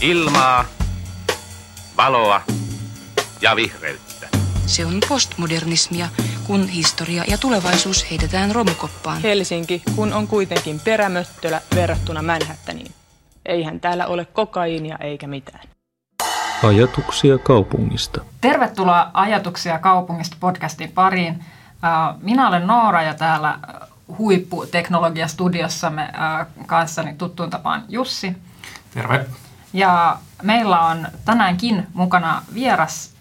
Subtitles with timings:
[0.00, 0.64] Ilmaa,
[1.96, 2.40] valoa
[3.40, 4.28] ja vihreyttä.
[4.66, 6.08] Se on postmodernismia,
[6.46, 9.22] kun historia ja tulevaisuus heitetään romukoppaan.
[9.22, 12.92] Helsinki, kun on kuitenkin perämöttölä verrattuna Manhattaniin.
[13.46, 15.68] Eihän täällä ole kokaiinia eikä mitään.
[16.62, 18.20] Ajatuksia kaupungista.
[18.40, 21.44] Tervetuloa Ajatuksia kaupungista podcastin pariin.
[22.22, 23.58] Minä olen Noora ja täällä
[24.18, 26.08] huipputeknologiastudiossamme
[26.66, 28.36] kanssani tuttuun tapaan Jussi.
[28.94, 29.26] Terve.
[29.76, 33.14] Ja meillä on tänäänkin mukana vieras.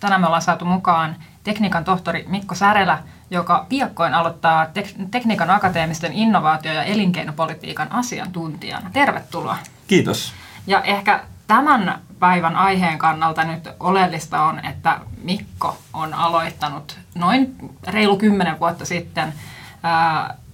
[0.00, 2.98] Tänään me ollaan saatu mukaan tekniikan tohtori Mikko Särelä,
[3.30, 8.90] joka piakkoin aloittaa tek- tekniikan akateemisten innovaatio- ja elinkeinopolitiikan asiantuntijana.
[8.92, 9.56] Tervetuloa.
[9.86, 10.32] Kiitos.
[10.66, 17.54] Ja ehkä tämän päivän aiheen kannalta nyt oleellista on, että Mikko on aloittanut noin
[17.88, 19.32] reilu kymmenen vuotta sitten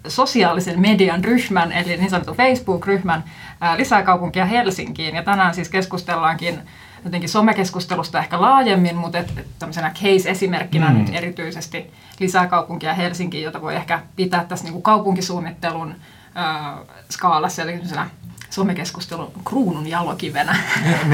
[0.08, 3.24] sosiaalisen median ryhmän, eli niin sanotun Facebook-ryhmän
[3.76, 5.14] lisää kaupunkia Helsinkiin.
[5.14, 6.60] Ja tänään siis keskustellaankin
[7.04, 10.98] jotenkin somekeskustelusta ehkä laajemmin, mutta et, et tämmöisenä case-esimerkkinä mm.
[10.98, 15.94] nyt erityisesti lisää kaupunkia Helsinkiin, jota voi ehkä pitää tässä niin kuin kaupunkisuunnittelun
[16.36, 16.78] äh,
[17.10, 17.80] skaalassa, eli
[18.50, 20.56] somekeskustelun kruunun jalokivenä.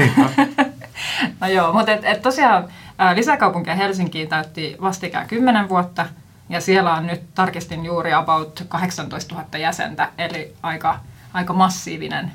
[1.41, 2.67] no joo, mutta et, et tosiaan
[3.15, 6.05] lisäkaupunkia Helsinkiin täytti vastikään 10 vuotta,
[6.49, 10.99] ja siellä on nyt, tarkistin juuri about 18 000 jäsentä, eli aika,
[11.33, 12.31] aika massiivinen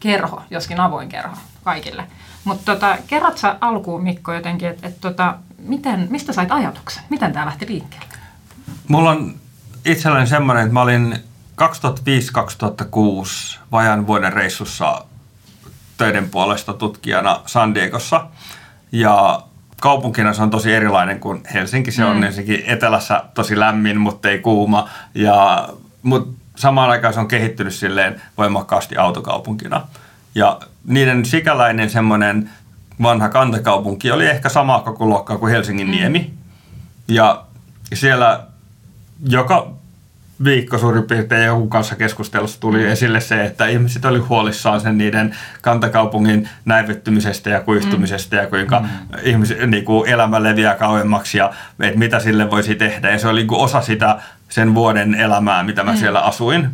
[0.00, 2.06] kerho, joskin avoin kerho kaikille.
[2.44, 7.02] Mutta tota, kerrot sä alkuun Mikko jotenkin, että et, tota, miten, mistä sait ajatuksen?
[7.10, 8.06] Miten tämä lähti liikkeelle?
[8.88, 9.34] Mulla on
[9.84, 11.16] itselläni semmoinen, että mä olin
[11.62, 15.04] 2005-2006 vajan vuoden reissussa
[15.96, 18.26] töiden puolesta tutkijana San Diegossa.
[18.92, 19.42] Ja
[19.80, 21.90] kaupunkina se on tosi erilainen kuin Helsinki.
[21.90, 22.22] Se on mm.
[22.22, 24.88] ensinnäkin etelässä tosi lämmin, mutta ei kuuma.
[25.14, 25.68] Ja,
[26.02, 29.86] mutta samaan aikaan se on kehittynyt silleen voimakkaasti autokaupunkina.
[30.34, 32.50] Ja niiden sikäläinen semmoinen
[33.02, 35.90] vanha kantakaupunki oli ehkä sama koko luokkaa kuin Helsingin mm.
[35.90, 36.34] niemi.
[37.08, 37.44] Ja
[37.94, 38.46] siellä
[39.28, 39.70] joka
[40.44, 42.86] viikko suurin piirtein joku kanssa keskustelussa tuli mm.
[42.86, 48.42] esille se, että ihmiset oli huolissaan sen niiden kantakaupungin näivettymisestä ja kuihtumisesta mm.
[48.42, 48.88] ja kuinka mm.
[49.22, 53.10] ihmis, niin kuin elämä leviää kauemmaksi ja että mitä sille voisi tehdä.
[53.10, 55.98] Ja se oli niin kuin osa sitä sen vuoden elämää, mitä mä mm.
[55.98, 56.70] siellä asuin.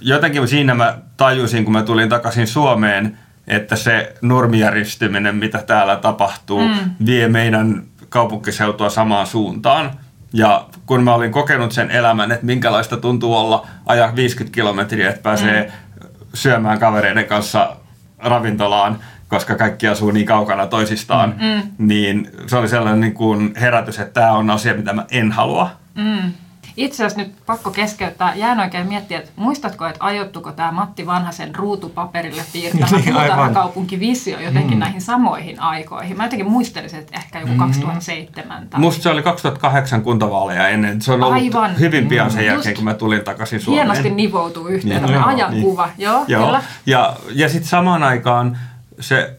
[0.00, 6.68] Jotenkin siinä mä tajusin, kun mä tulin takaisin Suomeen, että se normijärjestyminen, mitä täällä tapahtuu,
[6.68, 6.74] mm.
[7.06, 9.90] vie meidän kaupunkiseutua samaan suuntaan–
[10.34, 15.22] ja kun mä olin kokenut sen elämän, että minkälaista tuntuu olla ajaa 50 kilometriä, että
[15.22, 16.08] pääsee mm.
[16.34, 17.76] syömään kavereiden kanssa
[18.18, 21.86] ravintolaan, koska kaikki asuu niin kaukana toisistaan, mm.
[21.86, 25.70] niin se oli sellainen niin kuin herätys, että tämä on asia, mitä mä en halua.
[25.94, 26.32] Mm.
[26.76, 28.34] Itse asiassa nyt pakko keskeyttää.
[28.34, 34.76] Jään oikein miettiä, että muistatko, että ajoittuko tämä Matti Vanhasen ruutupaperille piirtämä niin, puutarhakaupunkivisio jotenkin
[34.76, 34.80] mm.
[34.80, 36.16] näihin samoihin aikoihin?
[36.16, 37.58] Mä jotenkin muistelisin, että ehkä joku mm.
[37.58, 38.68] 2007.
[38.68, 38.80] Tai...
[38.80, 41.02] Musta se oli 2008 kuntavaaleja ennen.
[41.02, 41.78] Se on ollut Aivan.
[41.78, 42.46] hyvin pian sen mm.
[42.46, 43.86] jälkeen, Just kun mä tulin takaisin Suomeen.
[43.86, 45.86] Hienosti nivoutuu yhteen niin, tämä ajankuva.
[45.86, 45.94] Niin.
[45.98, 46.46] Joo, Joo.
[46.46, 46.62] Kyllä.
[46.86, 48.58] Ja, ja sitten samaan aikaan
[49.00, 49.38] se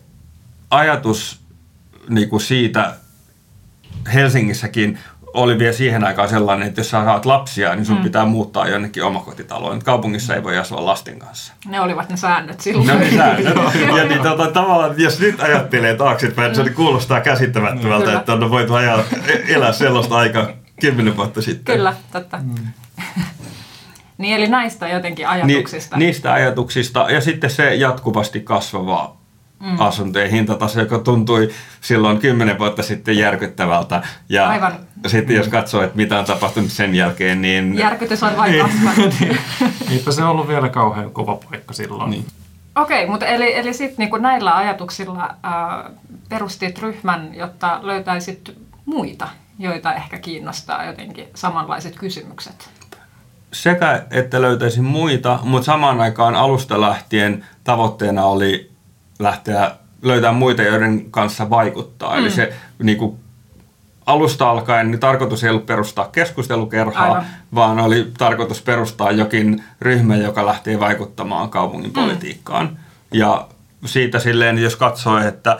[0.70, 1.40] ajatus
[2.10, 2.96] niin kuin siitä
[4.14, 5.00] Helsingissäkin
[5.36, 8.04] oli vielä siihen aikaan sellainen, että jos sä saat lapsia, niin sun mm.
[8.04, 9.80] pitää muuttaa jonnekin omakotitaloon.
[9.84, 11.54] Kaupungissa ei voi asua lasten kanssa.
[11.68, 12.88] Ne olivat ne säännöt silloin.
[12.88, 13.56] Ne oli säännöt.
[13.98, 18.20] ja niin, tota, tavallaan, jos nyt ajattelee taaksepäin, se kuulostaa käsittämättömältä, Kyllä.
[18.20, 19.04] että on voitu ajaa,
[19.48, 20.48] elää sellaista aikaa
[20.82, 21.76] kymmenen vuotta sitten.
[21.76, 22.40] Kyllä, totta.
[22.44, 22.56] Mm.
[24.18, 25.98] niin eli näistä jotenkin ajatuksista.
[25.98, 29.15] Ni, niistä ajatuksista ja sitten se jatkuvasti kasvava
[29.60, 29.80] mm.
[29.80, 31.50] asuntojen hintataso, joka tuntui
[31.82, 34.04] silloin kymmenen vuotta sitten järkyttävältä.
[34.30, 34.74] Ja Aivan.
[35.08, 37.78] sitten jos katsoo, että mitä on tapahtunut sen jälkeen, niin...
[37.78, 39.14] Järkytys on vain kasvanut.
[39.20, 39.38] niin.
[39.90, 42.12] Niinpä se on ollut vielä kauhean kova paikka silloin.
[42.12, 42.26] Niin.
[42.76, 45.92] Okei, okay, mutta eli, eli sitten niinku näillä ajatuksilla äh,
[46.30, 49.28] perustit ryhmän, jotta löytäisit muita,
[49.60, 52.70] joita ehkä kiinnostaa jotenkin samanlaiset kysymykset.
[53.54, 58.75] Sekä, että löytäisin muita, mutta samaan aikaan alusta lähtien tavoitteena oli
[59.20, 59.72] lähteä
[60.02, 62.14] löytää muita, joiden kanssa vaikuttaa.
[62.14, 62.20] Mm.
[62.20, 62.54] Eli se
[62.84, 63.16] niin kuin,
[64.06, 67.26] alusta alkaen niin tarkoitus ei ollut perustaa keskustelukerhoa, Aivan.
[67.56, 71.94] vaan oli tarkoitus perustaa jokin ryhmä, joka lähtee vaikuttamaan kaupungin mm.
[71.94, 72.78] politiikkaan.
[73.14, 73.48] Ja
[73.86, 75.58] siitä silleen, jos katsoo, että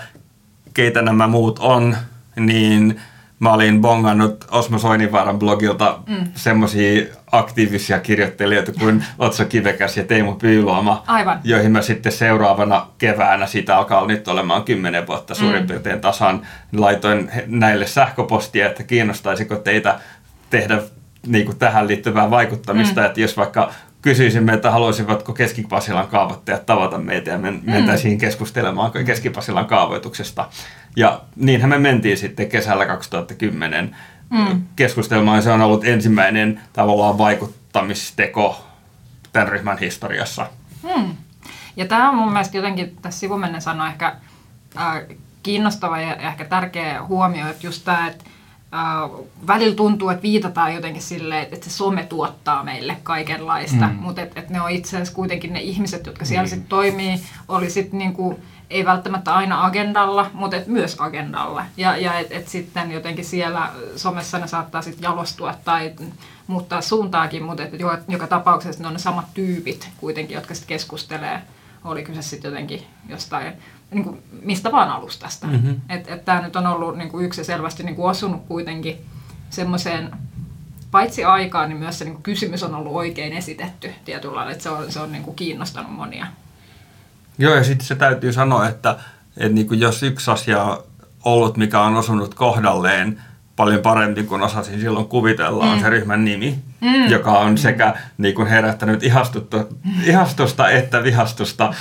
[0.74, 1.98] keitä nämä muut on,
[2.36, 3.02] niin
[3.40, 6.28] mä olin bongannut Osmo Soininvaaran blogilta mm.
[6.36, 7.06] semmoisia
[7.38, 11.40] aktiivisia kirjoittelijoita kuin Otso Kivekäs ja Teemu Pyyluoma, Aivan.
[11.44, 15.68] joihin mä sitten seuraavana keväänä, siitä alkaa nyt olemaan kymmenen vuotta suurin mm.
[15.68, 16.42] piirtein tasan,
[16.78, 20.00] laitoin näille sähköpostia, että kiinnostaisiko teitä
[20.50, 20.82] tehdä
[21.28, 23.08] niin kuin tähän liittyvää vaikuttamista, mm.
[23.08, 23.72] että jos vaikka
[24.02, 30.50] kysyisimme, että haluaisivatko Keski-Pasilan kaavoittajat tavata meitä ja men- mentäisiin keskustelemaan Keski-Pasilan kaavoituksesta.
[30.96, 33.96] Ja niinhän me mentiin sitten kesällä 2010
[34.30, 34.62] mm.
[34.76, 35.44] keskustelemaan.
[35.44, 38.66] Se on ollut ensimmäinen tavallaan vaikuttamisteko
[39.34, 40.48] tämän ryhmän historiassa.
[40.84, 41.16] Hmm.
[41.76, 44.16] Ja tämä on mun mielestä jotenkin tässä sivumennen sanoa ehkä
[44.78, 45.02] äh,
[45.44, 48.26] kiinnostava ja ehkä tärkeä huomio, että just tämä, että
[48.74, 53.96] äh, välillä tuntuu, että viitataan jotenkin silleen, että se some tuottaa meille kaikenlaista, mm.
[53.96, 56.50] mutta että et ne on itse asiassa kuitenkin ne ihmiset, jotka siellä mm.
[56.50, 58.40] sitten toimii, oli sitten niinku,
[58.70, 61.66] ei välttämättä aina agendalla, mutta et myös agendalla.
[61.78, 65.94] Ja, ja että et sitten jotenkin siellä somessa ne saattaa sitten jalostua tai
[66.48, 70.68] muuttaa suuntaakin, mutta et joka, joka tapauksessa ne on ne samat tyypit kuitenkin, jotka sitten
[70.68, 71.42] keskustelee.
[71.84, 73.54] Oli kyse sitten jotenkin jostain,
[73.92, 75.48] niin kuin mistä vaan alustasta.
[75.48, 75.76] Mm-hmm.
[75.90, 79.06] Että et tämä nyt on ollut niin kuin yksi selvästi niin kuin osunut kuitenkin
[79.50, 80.12] semmoiseen
[80.92, 84.64] paitsi aikaan, niin myös se niin kuin kysymys on ollut oikein esitetty tietyllä lailla, että
[84.64, 86.28] se on, se on niin kuin kiinnostanut monia.
[87.38, 88.98] Joo, ja sitten se täytyy sanoa, että,
[89.38, 90.84] että niin kuin jos yksi asia on
[91.26, 93.22] ollut, mikä on osunut kohdalleen
[93.56, 95.72] paljon parempi kuin osasin silloin kuvitella, mm.
[95.72, 97.10] on se ryhmän nimi, mm.
[97.10, 99.04] joka on sekä niin kuin herättänyt
[100.04, 101.74] ihastusta että vihastusta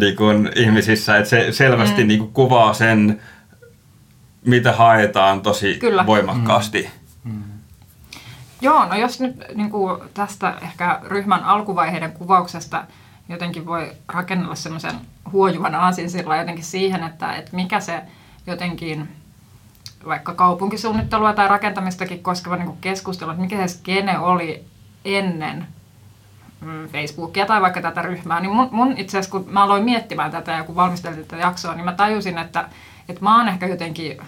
[0.00, 1.16] niin kuin ihmisissä.
[1.16, 2.08] Että se selvästi mm.
[2.08, 3.20] niin kuin kuvaa sen,
[4.44, 6.06] mitä haetaan tosi Kyllä.
[6.06, 6.90] voimakkaasti.
[7.24, 7.32] Mm.
[7.32, 7.42] Mm.
[8.60, 12.84] Joo, no jos nyt niin kuin tästä ehkä ryhmän alkuvaiheiden kuvauksesta–
[13.28, 14.94] jotenkin voi rakennella semmoisen
[15.32, 18.02] huojuvan aasin sillä jotenkin siihen, että, että mikä se
[18.46, 19.08] jotenkin
[20.06, 24.64] vaikka kaupunkisuunnittelua tai rakentamistakin koskeva niin keskustelu, että mikä se skene oli
[25.04, 25.66] ennen
[26.60, 30.30] mm, Facebookia tai vaikka tätä ryhmää, niin mun, mun itse asiassa kun mä aloin miettimään
[30.30, 32.68] tätä ja kun valmistelin tätä jaksoa, niin mä tajusin, että,
[33.08, 34.18] että mä oon ehkä jotenkin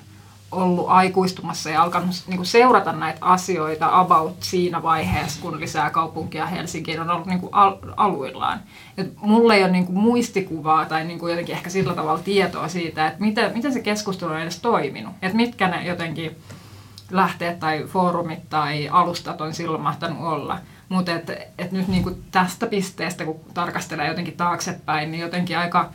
[0.53, 6.47] ollut aikuistumassa ja alkanut niin kuin seurata näitä asioita about siinä vaiheessa, kun lisää kaupunkia
[6.47, 8.61] Helsinkiin on ollut niin kuin al- aluillaan.
[8.99, 12.69] Et mulla ei ole niin kuin muistikuvaa tai niin kuin jotenkin ehkä sillä tavalla tietoa
[12.69, 15.15] siitä, että miten, miten se keskustelu on edes toiminut.
[15.23, 16.37] Että mitkä ne jotenkin
[17.11, 20.59] lähteet tai foorumit tai alustat on silloin mahtanut olla.
[20.89, 25.91] Mutta et, et nyt niin kuin tästä pisteestä, kun tarkastelee jotenkin taaksepäin, niin jotenkin aika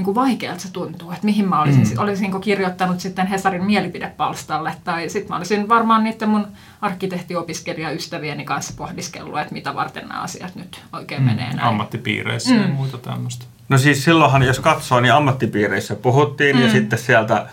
[0.00, 1.98] niin kuin vaikealta se tuntuu, että mihin mä olisin, mm.
[1.98, 6.46] olisinko kirjoittanut sitten Hesarin mielipidepalstalle, tai sitten mä olisin varmaan niiden mun
[6.80, 11.26] arkkitehtiopiskelijaystävieni kanssa pohdiskellut, että mitä varten nämä asiat nyt oikein mm.
[11.26, 11.60] menee näin.
[11.60, 12.60] Ammattipiireissä mm.
[12.60, 13.44] ja muita tämmöistä.
[13.68, 16.62] No siis silloinhan, jos katsoo, niin ammattipiireissä puhuttiin, mm.
[16.62, 17.46] ja sitten sieltä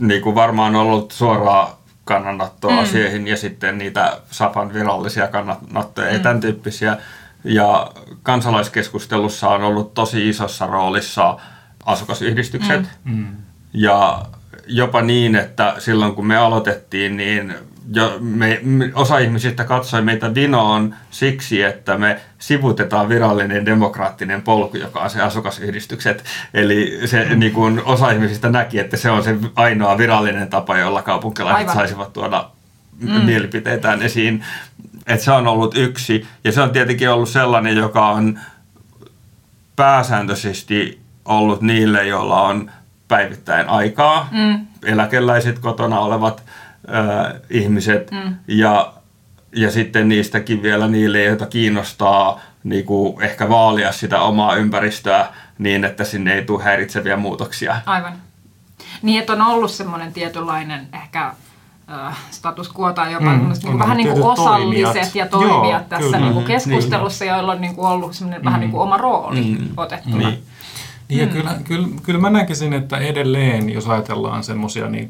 [0.00, 2.86] niin kuin varmaan ollut suoraa kannanottoa mm.
[2.86, 6.14] siihen, ja sitten niitä Safan virallisia kannanottoja mm.
[6.14, 6.96] ja tämän tyyppisiä.
[7.44, 7.90] Ja
[8.22, 11.36] kansalaiskeskustelussa on ollut tosi isossa roolissa
[11.86, 12.88] asukasyhdistykset.
[13.04, 13.16] Mm.
[13.16, 13.26] mm.
[13.72, 14.22] Ja
[14.66, 17.54] jopa niin, että silloin kun me aloitettiin, niin
[17.94, 18.60] jo me,
[18.94, 25.22] osa ihmisistä katsoi meitä vinoon siksi, että me sivutetaan virallinen demokraattinen polku, joka on se
[25.22, 26.24] asukasyhdistykset.
[26.54, 27.38] Eli se, mm.
[27.38, 31.74] niin kuin osa ihmisistä näki, että se on se ainoa virallinen tapa, jolla kaupunkilaiset Aivan.
[31.74, 32.50] saisivat tuoda
[33.00, 33.24] mm.
[33.24, 34.44] mielipiteitään esiin.
[35.06, 36.26] Että se on ollut yksi.
[36.44, 38.38] Ja se on tietenkin ollut sellainen, joka on
[39.76, 42.70] pääsääntöisesti ollut niille, joilla on
[43.08, 44.66] päivittäin aikaa, mm.
[44.84, 46.42] eläkeläiset kotona olevat
[46.88, 48.34] ö, ihmiset mm.
[48.46, 48.92] ja,
[49.56, 55.26] ja sitten niistäkin vielä niille, joita kiinnostaa niin kuin ehkä vaalia sitä omaa ympäristöä
[55.58, 57.76] niin, että sinne ei tule häiritseviä muutoksia.
[57.86, 58.12] Aivan.
[59.02, 61.34] Niin, että on ollut semmoinen tietynlainen ehkä
[62.30, 65.14] status quo tai jopa mm, niin vähän niin kuin osalliset toimijat.
[65.14, 67.34] ja toimijat Joo, tässä kyllä, niin kuin keskustelussa, niin.
[67.34, 68.44] joilla on niin kuin ollut semmoinen mm.
[68.44, 70.28] vähän niin kuin oma rooli mm, otettuna.
[70.28, 70.42] Niin.
[71.12, 71.32] Niin ja mm.
[71.32, 75.08] kyllä, kyllä, kyllä mä näkisin, että edelleen, jos ajatellaan semmoisia niin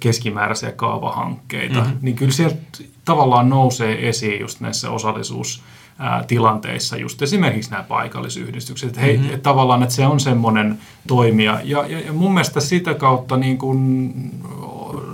[0.00, 1.98] keskimääräisiä kaavahankkeita, mm-hmm.
[2.02, 2.56] niin kyllä sieltä
[3.04, 5.62] tavallaan nousee esiin just näissä osallisuus
[6.26, 8.88] tilanteissa just esimerkiksi nämä paikallisyhdistykset.
[8.88, 9.40] Että hei, mm-hmm.
[9.40, 11.60] tavallaan, että se on semmoinen toimija.
[11.64, 14.12] Ja, ja, ja mun mielestä sitä kautta niin kun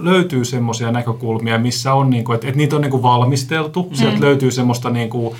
[0.00, 3.82] löytyy semmoisia näkökulmia, missä on, niin kuin, että, että niitä on niin kuin valmisteltu.
[3.82, 3.96] Mm.
[3.96, 5.36] Sieltä löytyy semmoista niin kuin,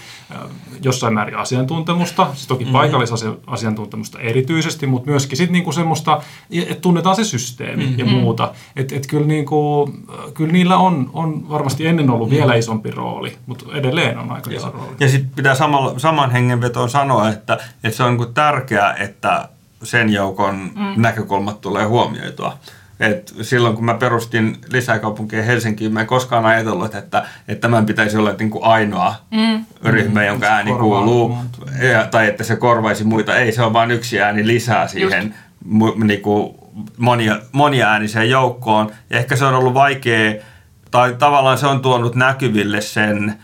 [0.82, 2.72] jossain määrin asiantuntemusta, siis toki mm.
[2.72, 7.98] paikallisasiantuntemusta erityisesti, mutta myöskin sit niin kuin semmoista, että tunnetaan se systeemi mm.
[7.98, 8.52] ja muuta.
[8.76, 9.92] Että et kyllä, niin kuin,
[10.34, 12.34] kyllä niillä on, on varmasti ennen ollut mm.
[12.34, 14.96] vielä isompi rooli, mutta edelleen on aika iso rooli.
[15.00, 19.48] Ja sitten pitää samalla, saman hengenvetoon sanoa, että, että se on niin tärkeää, että
[19.82, 21.02] sen joukon mm.
[21.02, 22.58] näkökulmat tulee huomioitua.
[23.00, 28.16] Et silloin kun mä perustin lisäkaupunkia Helsinkiin, mä en koskaan ajatellut, että, että tämän pitäisi
[28.16, 29.64] olla niin kuin ainoa mm.
[29.84, 31.36] ryhmä, jonka mm, ääni kuuluu,
[31.92, 33.36] ja, tai että se korvaisi muita.
[33.36, 36.54] Ei, se on vain yksi ääni lisää siihen mu, niin kuin
[36.96, 38.90] monia, moniääniseen joukkoon.
[39.10, 40.34] Ja ehkä se on ollut vaikea,
[40.90, 43.34] tai tavallaan se on tuonut näkyville sen,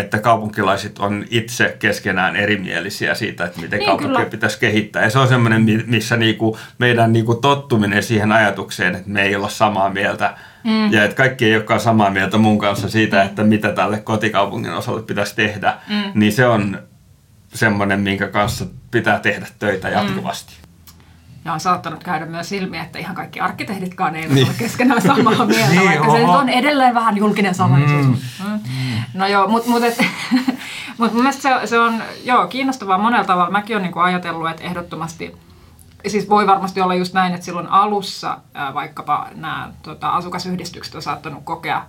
[0.00, 4.30] että kaupunkilaiset on itse keskenään erimielisiä siitä, että miten Niin, kaupunkia kyllä.
[4.30, 5.02] pitäisi kehittää.
[5.02, 9.36] Ja se on semmoinen, mi- missä niinku meidän niinku tottuminen siihen ajatukseen, että me ei
[9.36, 10.34] olla samaa mieltä
[10.64, 10.92] mm.
[10.92, 13.26] ja että kaikki ei olekaan samaa mieltä mun kanssa siitä, Mm.
[13.26, 16.20] että mitä tälle kotikaupungin osalle pitäisi tehdä, mm.
[16.20, 16.78] niin se on
[17.54, 20.52] semmoinen, minkä kanssa pitää tehdä töitä jatkuvasti.
[21.44, 24.46] Ja on saattanut käydä myös ilmi, että ihan kaikki arkkitehditkaan eivät Niin.
[24.46, 26.38] ole keskenään samaa mieltä, Niin, vaikka se nyt oho.
[26.38, 28.06] on edelleen vähän julkinen salaisuus.
[28.44, 28.60] Mm.
[29.14, 29.82] No joo, mutta mut,
[30.98, 33.50] mut mun mielestä se, se on joo, kiinnostavaa monella tavalla.
[33.50, 35.36] Mäkin olen niinku ajatellut, että ehdottomasti,
[36.06, 41.02] siis voi varmasti olla just näin, että silloin alussa ää, vaikkapa nämä tota, asukasyhdistykset on
[41.02, 41.82] saattanut kokea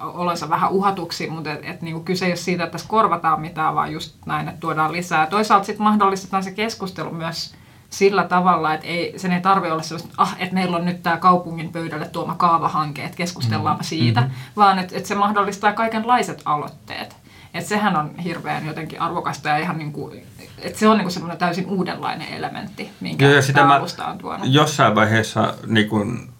[0.00, 3.74] olonsa vähän uhatuksi, mutta et, et niinku kyse ei ole siitä, että tässä korvataan mitään,
[3.74, 5.26] vaan just näin, että tuodaan lisää.
[5.26, 7.54] Toisaalta sitten mahdollistetaan se keskustelu myös
[7.92, 11.16] sillä tavalla, että ei, sen ei tarvitse olla sellaista, ah, että meillä on nyt tämä
[11.16, 14.34] kaupungin pöydälle tuoma kaavahanke, että keskustellaanpa siitä, mm-hmm.
[14.56, 17.16] vaan että, että se mahdollistaa kaikenlaiset aloitteet.
[17.54, 20.26] Että sehän on hirveän jotenkin arvokasta ja ihan niin kuin,
[20.58, 23.80] että se on niin kuin semmoinen täysin uudenlainen elementti, minkä Joo, ja sitä mä
[24.10, 24.46] on tuonut.
[24.50, 26.32] jossain vaiheessa niin kun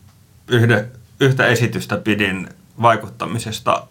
[0.48, 0.88] yhde,
[1.20, 2.48] yhtä esitystä pidin
[2.82, 3.86] vaikuttamisesta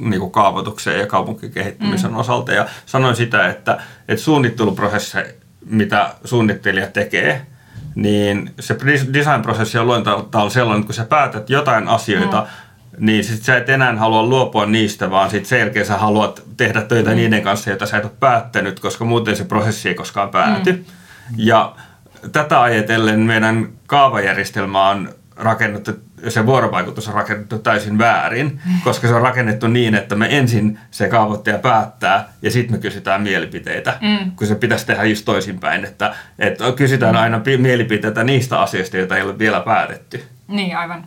[0.00, 2.16] niin kuin kaavoitukseen ja kaupunkikehittymisen mm.
[2.16, 5.18] osalta ja sanoin sitä, että, että suunnitteluprosessi,
[5.66, 7.46] mitä suunnittelija tekee,
[7.94, 8.76] niin se
[9.12, 13.06] design-prosessi on luonteeltaan sellainen, että kun sä päätät jotain asioita, mm.
[13.06, 16.82] niin sit sä et enää halua luopua niistä, vaan sit sen jälkeen sä haluat tehdä
[16.82, 17.16] töitä mm.
[17.16, 20.72] niiden kanssa, joita sä et ole päättänyt, koska muuten se prosessi ei koskaan pääty.
[20.72, 20.84] Mm.
[21.36, 21.74] Ja
[22.32, 25.92] tätä ajatellen meidän kaavajärjestelmä on rakennettu,
[26.28, 31.08] se vuorovaikutus on rakennettu täysin väärin, koska se on rakennettu niin, että me ensin se
[31.08, 34.30] kaavoittaja päättää ja sitten me kysytään mielipiteitä, mm.
[34.36, 39.16] kun se pitäisi tehdä just toisinpäin, että, että kysytään aina pi- mielipiteitä niistä asioista, joita
[39.16, 40.24] ei ole vielä päätetty.
[40.48, 41.04] Niin, aivan.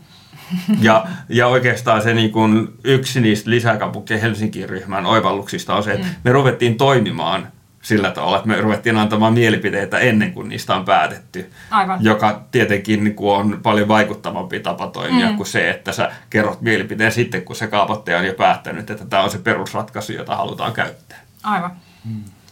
[0.81, 6.07] Ja, ja oikeastaan se niin kuin yksi niistä lisäkaupunkien Helsingin ryhmän oivalluksista on se, että
[6.23, 7.47] me ruvettiin toimimaan
[7.83, 11.51] sillä tavalla, että me ruvettiin antamaan mielipiteitä ennen kuin niistä on päätetty.
[11.71, 12.03] Aivan.
[12.03, 15.37] Joka tietenkin niin kuin on paljon vaikuttavampi tapa toimia mm.
[15.37, 19.23] kuin se, että sä kerrot mielipiteen sitten, kun se kaavoittaja on jo päättänyt, että tämä
[19.23, 21.19] on se perusratkaisu, jota halutaan käyttää.
[21.43, 21.71] Aivan.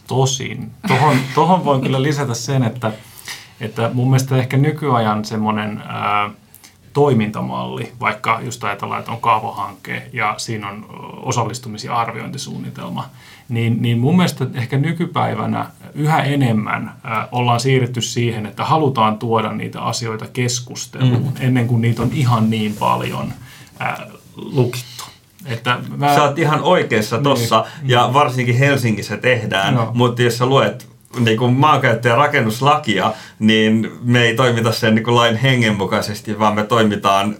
[0.06, 0.70] Tosin.
[0.88, 2.92] Tohon, tohon voin kyllä lisätä sen, että,
[3.60, 6.30] että mun mielestä ehkä nykyajan semmoinen ää,
[6.92, 10.86] toimintamalli, vaikka just ajatellaan, että on kaavohanke ja siinä on
[11.22, 13.08] osallistumis- ja arviointisuunnitelma,
[13.48, 19.52] niin, niin mun mielestä ehkä nykypäivänä yhä enemmän ää, ollaan siirretty siihen, että halutaan tuoda
[19.52, 21.32] niitä asioita keskusteluun mm.
[21.46, 23.32] ennen kuin niitä on ihan niin paljon
[23.78, 24.06] ää,
[24.36, 25.04] lukittu.
[25.46, 27.90] Että mä, Sä oot ihan oikeassa tossa, niin.
[27.90, 29.90] ja varsinkin Helsingissä tehdään, No.
[29.94, 35.04] mutta jos sä luet niin kuin maankäyttö- ja rakennuslakia, niin me ei toimita sen niin
[35.04, 37.36] kuin lain hengen mukaisesti, vaan me toimitaan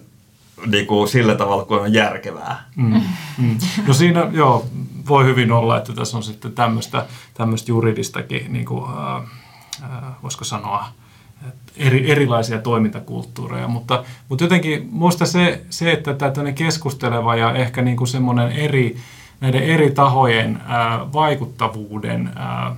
[0.66, 2.68] niin kuin sillä tavalla, kun on järkevää.
[2.76, 3.00] Mm,
[3.38, 3.56] mm.
[3.86, 4.66] No siinä joo,
[5.08, 9.22] voi hyvin olla, että tässä on sitten tämmöistä, tämmöistä juridistakin, niin kuin, äh,
[10.22, 10.88] voisiko sanoa,
[11.76, 17.96] eri, erilaisia toimintakulttuureja, mutta, mutta jotenkin minusta se, se, että tämä keskusteleva ja ehkä niin
[17.96, 18.96] kuin semmoinen eri,
[19.42, 20.60] näiden eri tahojen
[21.12, 22.30] vaikuttavuuden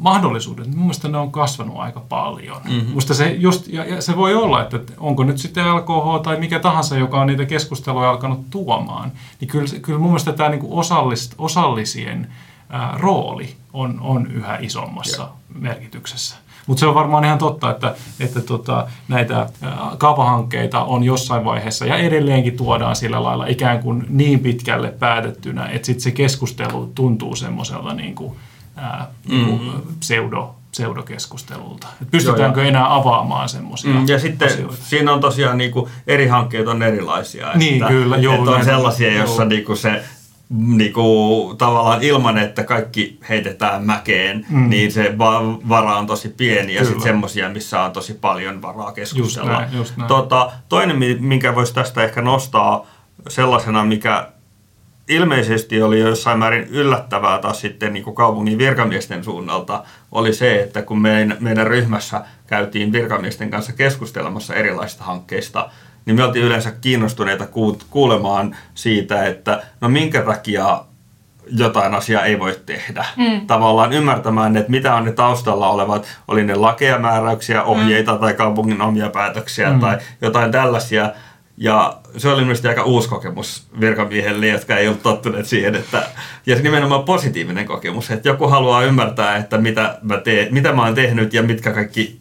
[0.02, 2.60] mahdollisuudet, mun mielestä ne on kasvanut aika paljon.
[2.64, 2.92] Mm-hmm.
[2.92, 6.58] Musta se, just, ja, ja se voi olla, että onko nyt sitten LKH tai mikä
[6.58, 11.34] tahansa, joka on niitä keskusteluja alkanut tuomaan, niin kyllä, kyllä mun mielestä tämä niin osallist,
[11.38, 12.32] osallisien
[12.68, 15.36] ää, rooli on, on yhä isommassa Joo.
[15.54, 16.36] merkityksessä.
[16.66, 21.86] Mutta se on varmaan ihan totta, että, että tota, näitä ää, kaavahankkeita on jossain vaiheessa
[21.86, 27.36] ja edelleenkin tuodaan sillä lailla ikään kuin niin pitkälle päätettynä, että sitten se keskustelu tuntuu
[27.36, 28.36] semmoiselta niin kuin,
[28.76, 31.86] ää, niin kuin pseudo, pseudokeskustelulta.
[32.02, 34.76] Et pystytäänkö Joo, enää avaamaan semmoisia Mm, ja sitten asioita?
[34.82, 37.52] siinä on tosiaan niin kuin, eri hankkeet on erilaisia.
[37.54, 39.48] Niin, että, kyllä, joo, että on sellaisia, joissa Joo.
[39.48, 40.04] niin kuin se
[40.48, 44.68] niin kuin, tavallaan ilman, että kaikki heitetään mäkeen, mm.
[44.68, 46.74] niin se va- vara on tosi pieni.
[46.74, 49.50] Ja sitten semmoisia, missä on tosi paljon varaa keskustella.
[49.50, 50.08] Just näin, just näin.
[50.08, 52.86] Tota, toinen, mi- minkä voisi tästä ehkä nostaa
[53.28, 54.28] sellaisena, mikä
[55.08, 60.82] ilmeisesti oli jossain määrin yllättävää taas sitten niin kuin kaupungin virkamiesten suunnalta, oli se, että
[60.82, 65.70] kun meidän, meidän ryhmässä käytiin virkamiesten kanssa keskustelemassa erilaisista hankkeista,
[66.06, 67.46] niin me oltiin yleensä kiinnostuneita
[67.90, 70.84] kuulemaan siitä, että no minkä takia
[71.50, 73.04] jotain asiaa ei voi tehdä.
[73.16, 73.46] Mm.
[73.46, 78.18] Tavallaan ymmärtämään, että mitä on ne taustalla olevat, oli ne lakeja, määräyksiä, ohjeita mm.
[78.18, 79.80] tai kaupungin omia päätöksiä mm.
[79.80, 81.10] tai jotain tällaisia.
[81.56, 86.02] Ja se oli mielestäni aika uusi kokemus virkamiehelle, jotka ei ollut tottuneet siihen, että,
[86.46, 90.82] ja se nimenomaan positiivinen kokemus, että joku haluaa ymmärtää, että mitä mä, teen, mitä mä
[90.82, 92.20] oon tehnyt ja mitkä kaikki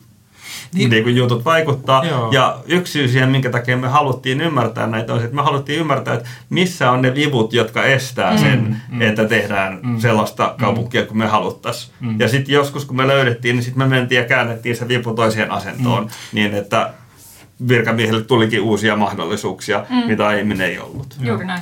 [0.73, 0.89] niin.
[0.89, 2.05] Niin kuin jutut vaikuttaa.
[2.05, 2.31] Joo.
[2.31, 5.79] Ja yksi syy siihen, minkä takia me haluttiin ymmärtää näitä, on se, että me haluttiin
[5.79, 9.01] ymmärtää, että missä on ne vivut, jotka estää sen, mm.
[9.01, 9.99] että tehdään mm.
[9.99, 11.93] sellaista kaupunkia kuin me haluttaisiin.
[11.99, 12.19] Mm.
[12.19, 15.51] Ja sitten joskus, kun me löydettiin, niin sitten me mentiin ja käännettiin se vipu toiseen
[15.51, 16.09] asentoon, mm.
[16.31, 16.93] niin että
[17.67, 19.95] virkamiehille tulikin uusia mahdollisuuksia, mm.
[19.95, 21.17] mitä aiemmin ei ollut.
[21.21, 21.61] Juuri näin.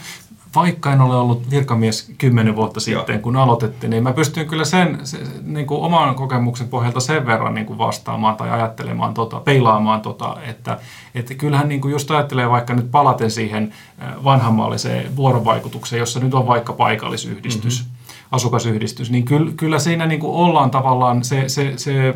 [0.55, 3.21] Vaikka en ole ollut virkamies kymmenen vuotta sitten, Joo.
[3.21, 7.53] kun aloitettiin, niin mä pystyn kyllä sen, se, niin kuin oman kokemuksen pohjalta sen verran
[7.53, 10.79] niin kuin vastaamaan tai ajattelemaan, tota, peilaamaan, tota, että,
[11.15, 16.33] että kyllähän niin kuin just ajattelee vaikka nyt palaten siihen äh, vanhanmaalliseen vuorovaikutukseen, jossa nyt
[16.33, 18.00] on vaikka paikallisyhdistys, mm-hmm.
[18.31, 22.15] Asukasyhdistys, niin kyllä, kyllä siinä niin kuin ollaan tavallaan se, se, se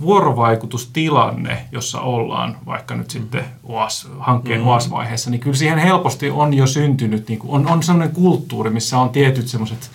[0.00, 4.70] vuorovaikutustilanne, jossa ollaan vaikka nyt sitten UAS, hankkeen mm-hmm.
[4.70, 8.98] UAS-vaiheessa, niin kyllä siihen helposti on jo syntynyt, niin kuin, on, on sellainen kulttuuri, missä
[8.98, 9.90] on tietyt semmoiset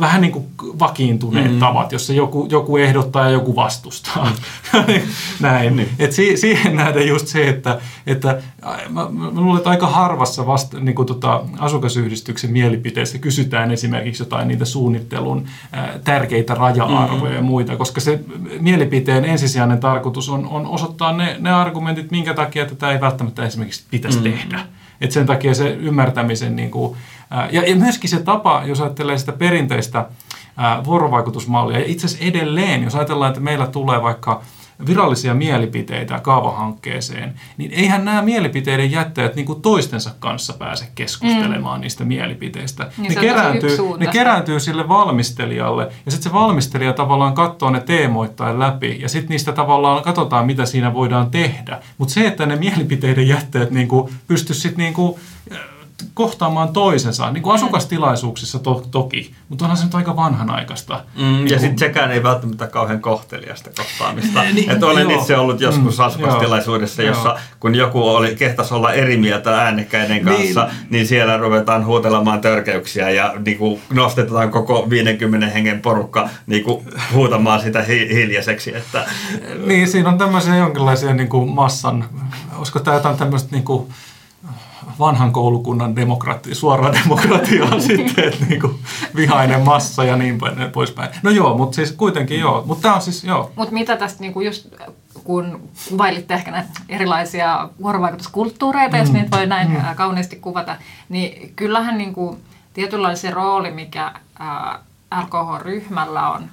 [0.00, 1.60] vähän niin kuin vakiintuneet mm-hmm.
[1.60, 4.32] tavat, jossa joku, joku ehdottaa ja joku vastustaa.
[5.40, 5.76] Näin.
[5.76, 5.88] Niin.
[5.98, 8.42] Et si, siihen nähdään just se, että, että
[8.88, 14.48] mä, mä luulen, että aika harvassa vasta, niin kuin tota, asukasyhdistyksen mielipiteessä kysytään esimerkiksi jotain
[14.48, 17.36] niitä suunnittelun ää, tärkeitä raja-arvoja mm-hmm.
[17.36, 18.20] ja muita, koska se
[18.60, 23.84] mielipiteen ensisijainen tarkoitus on, on osoittaa ne, ne argumentit, minkä takia tätä ei välttämättä esimerkiksi
[23.90, 24.32] pitäisi mm-hmm.
[24.32, 24.66] tehdä.
[25.02, 26.96] Et sen takia se ymmärtämisen, niin kuin,
[27.50, 30.06] ja, ja myöskin se tapa, jos ajattelee sitä perinteistä
[30.84, 34.42] vuorovaikutusmallia, ja itse asiassa edelleen, jos ajatellaan, että meillä tulee vaikka
[34.86, 41.82] virallisia mielipiteitä kaavahankkeeseen, niin eihän nämä mielipiteiden jättäjät niin kuin toistensa kanssa pääse keskustelemaan mm.
[41.82, 42.90] niistä mielipiteistä.
[42.98, 48.58] Niin ne, kerääntyy, ne kerääntyy sille valmistelijalle, ja sitten se valmistelija tavallaan katsoo ne teemoittain
[48.58, 51.82] läpi, ja sitten niistä tavallaan katsotaan, mitä siinä voidaan tehdä.
[51.98, 53.88] Mutta se, että ne mielipiteiden jättäjät niin
[54.26, 55.20] pystyisivät sitten niin kuin,
[56.14, 61.04] kohtaamaan toisensa, niin kuin asukastilaisuuksissa to- toki, mutta onhan se nyt aika vanhanaikaista.
[61.16, 64.42] Mm, Niin ja kuin- sitten sekään ei välttämättä kauhean kohteliasta kohtaamista.
[64.52, 65.20] Niin, että olen joo.
[65.20, 67.14] itse ollut joskus Mm, asukastilaisuudessa, joo.
[67.14, 72.40] jossa kun joku oli, kehtas olla eri mieltä äänekkäiden kanssa, niin, niin siellä ruvetaan huutelemaan
[72.40, 76.84] törkeyksiä ja niin kuin nostetaan koko 50 hengen porukka niin kuin
[77.14, 78.76] huutamaan sitä hi- hiljaiseksi.
[78.76, 79.04] Että,
[79.66, 82.04] Niin, siinä on tämmöisiä jonkinlaisia niin kuin massan,
[82.56, 83.88] olisiko tämä jotain tämmöistä niin kuin
[84.98, 88.78] vanhan koulukunnan demokrati, suoraa demokratiaa sitten, että niin kuin
[89.16, 91.10] vihainen massa ja niin päin- poispäin.
[91.22, 92.62] No joo, mutta siis kuitenkin joo.
[92.66, 93.50] Mutta tämä on siis, joo.
[93.56, 94.68] Mutta mitä tästä niinku just,
[95.24, 100.76] kun kuvailitte ehkä näitä erilaisia vuorovaikutuskulttuureita, jos niitä voi näin ää, kauniisti kuvata,
[101.08, 102.38] niin kyllähän niinku
[102.74, 104.78] tietynlainen se rooli, mikä ää,
[105.20, 106.48] RKH-ryhmällä on,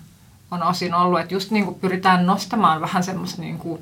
[0.52, 3.82] on osin ollut, että just niinku pyritään nostamaan vähän semmoista niinku,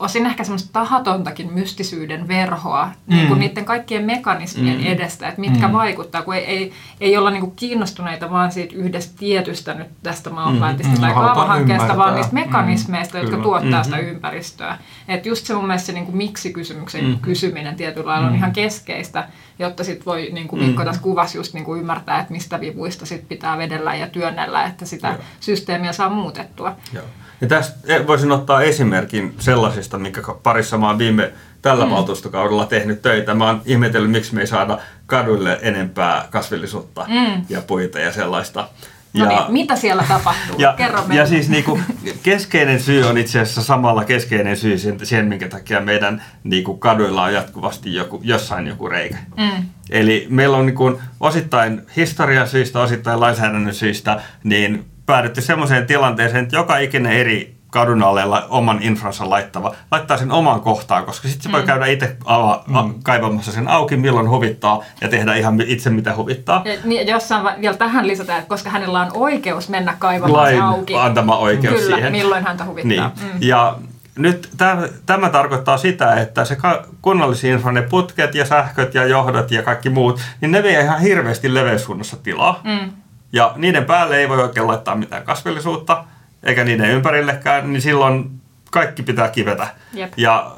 [0.00, 3.14] osin ehkä semmoista tahatontakin mystisyyden verhoa mm.
[3.16, 4.86] niin kuin niiden kaikkien mekanismien mm.
[4.86, 5.72] edestä, että mitkä mm.
[5.72, 10.30] vaikuttaa, kun ei, ei, ei olla niin kuin kiinnostuneita vaan siitä yhdestä tietystä nyt tästä
[10.30, 11.00] maanpäätistä Mm.
[11.00, 13.20] tai Mm, halutaan kaavahankkeesta, vaan niistä mekanismeista, Mm.
[13.22, 13.42] jotka Kyllä.
[13.42, 14.78] tuottaa sitä ympäristöä.
[15.08, 19.28] Että just se mun mielestä se niin kuin miksi-kysymyksen kysyminen tietyllä lailla on ihan keskeistä,
[19.58, 23.06] jotta sit voi, niin kuin Mikko tässä kuvasi, just niin kuin ymmärtää, että mistä vivuista
[23.06, 26.76] sit pitää vedellä ja työnnellä, että sitä systeemiä saa muutettua.
[26.92, 27.04] Joo.
[27.40, 31.90] Ja tästä e- voisin ottaa esimerkin sellaisista, mikä parissa mä oon viime tällä mm.
[31.90, 33.34] valtuustokaudella tehnyt töitä.
[33.34, 37.44] Mä oon ihmetellyt, miksi me ei saada kaduille enempää kasvillisuutta mm.
[37.48, 38.68] ja puita ja sellaista.
[39.12, 40.56] No ja, niin, mitä siellä tapahtuu?
[40.58, 41.26] ja, Kerro ja meille.
[41.26, 41.80] siis niinku,
[42.22, 47.22] keskeinen syy on itse asiassa samalla keskeinen syy sen, sen minkä takia meidän niinku, kaduilla
[47.22, 49.18] on jatkuvasti joku, jossain joku reikä.
[49.36, 49.64] Mm.
[49.90, 56.56] Eli meillä on niin osittain historian syistä, osittain lainsäädännön syistä, niin päädytty semmoiseen tilanteeseen, että
[56.56, 61.52] joka ikinen eri kadun alueella oman infransa laittava laittaa sen omaan kohtaan, koska sitten se
[61.52, 66.16] voi käydä itse ava, a, kaivamassa sen auki, milloin huvittaa ja tehdä ihan itse mitä
[66.16, 66.62] huvittaa.
[66.64, 70.52] Ja, niin, jossain va- vielä tähän lisätään, että koska hänellä on oikeus mennä kaivamaan se
[70.58, 70.96] Lain auki.
[70.96, 72.12] antama oikeus Kyllä, siihen.
[72.12, 73.12] milloin häntä huvittaa.
[73.20, 73.32] Niin.
[73.32, 73.38] Mm.
[73.40, 73.76] Ja
[74.18, 76.56] nyt tämä, tämä tarkoittaa sitä, että se
[77.02, 81.54] kunnallisinfra, ne putket ja sähköt ja johdot ja kaikki muut, niin ne vie ihan hirveästi
[81.54, 82.60] leveyssuunnassa tilaa.
[82.64, 82.92] Mm.
[83.32, 86.04] Ja niiden päälle ei voi oikein laittaa mitään kasvillisuutta,
[86.42, 88.40] eikä niiden ympärillekään, niin silloin
[88.70, 89.68] kaikki pitää kivetä.
[89.92, 90.12] Jep.
[90.16, 90.52] Ja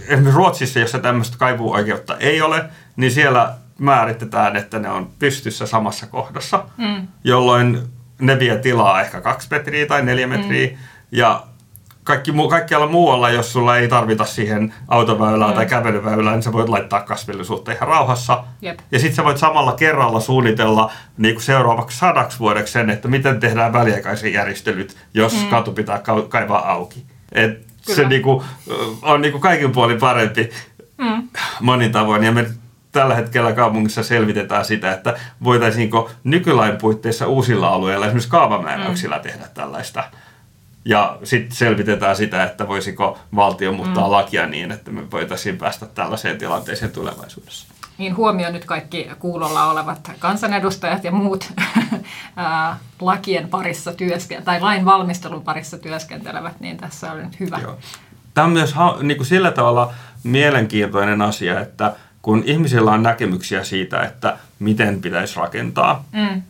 [0.00, 2.64] esimerkiksi Ruotsissa, jossa tämmöistä kaivuoikeutta ei ole,
[2.96, 7.08] niin siellä määritetään, että ne on pystyssä samassa kohdassa, Mm.
[7.24, 7.82] jolloin
[8.20, 10.66] ne vie tilaa ehkä kaksi metriä tai neljä metriä.
[10.70, 10.76] Mm.
[11.12, 11.42] Ja
[12.04, 15.54] kaikki, kaikkialla muualla, jos sulla ei tarvita siihen autoväylää mm.
[15.54, 18.44] tai kävelyväylää, niin sä voit laittaa kasvillisuutta ihan rauhassa.
[18.62, 18.78] Jep.
[18.92, 23.40] Ja sitten sä voit samalla kerralla suunnitella niin kuin seuraavaksi sadaksi vuodeksi sen, että miten
[23.40, 25.48] tehdään väliaikaisia järjestelyt, jos mm.
[25.48, 27.04] katu pitää ka- kaivaa auki.
[27.32, 28.44] Et se niin kuin,
[29.02, 30.50] on niin kuin kaikin puolin parempi
[31.00, 31.28] Mm.
[31.60, 32.24] monin tavoin.
[32.24, 32.46] Ja me
[32.92, 39.22] tällä hetkellä kaupungissa selvitetään sitä, että voitaisiinko nykylain puitteissa uusilla alueilla, esimerkiksi kaavamääräyksillä, mm.
[39.22, 40.04] tehdä tällaista
[40.84, 44.10] Ja sitten selvitetään sitä, että voisiko valtio muuttaa mm.
[44.10, 47.66] lakia niin, että me voitaisiin päästä tällaiseen tilanteeseen tulevaisuudessa.
[47.98, 51.52] Niin huomioon nyt kaikki kuulolla olevat kansanedustajat ja muut
[53.00, 57.58] lakien parissa työskentelevät, tai lain valmistelun parissa työskentelevät, niin tässä on nyt hyvä.
[57.62, 57.78] Joo.
[58.34, 64.02] Tämä on myös niin kuin sillä tavalla mielenkiintoinen asia, että kun ihmisillä on näkemyksiä siitä,
[64.02, 66.42] että miten pitäisi rakentaa, mm.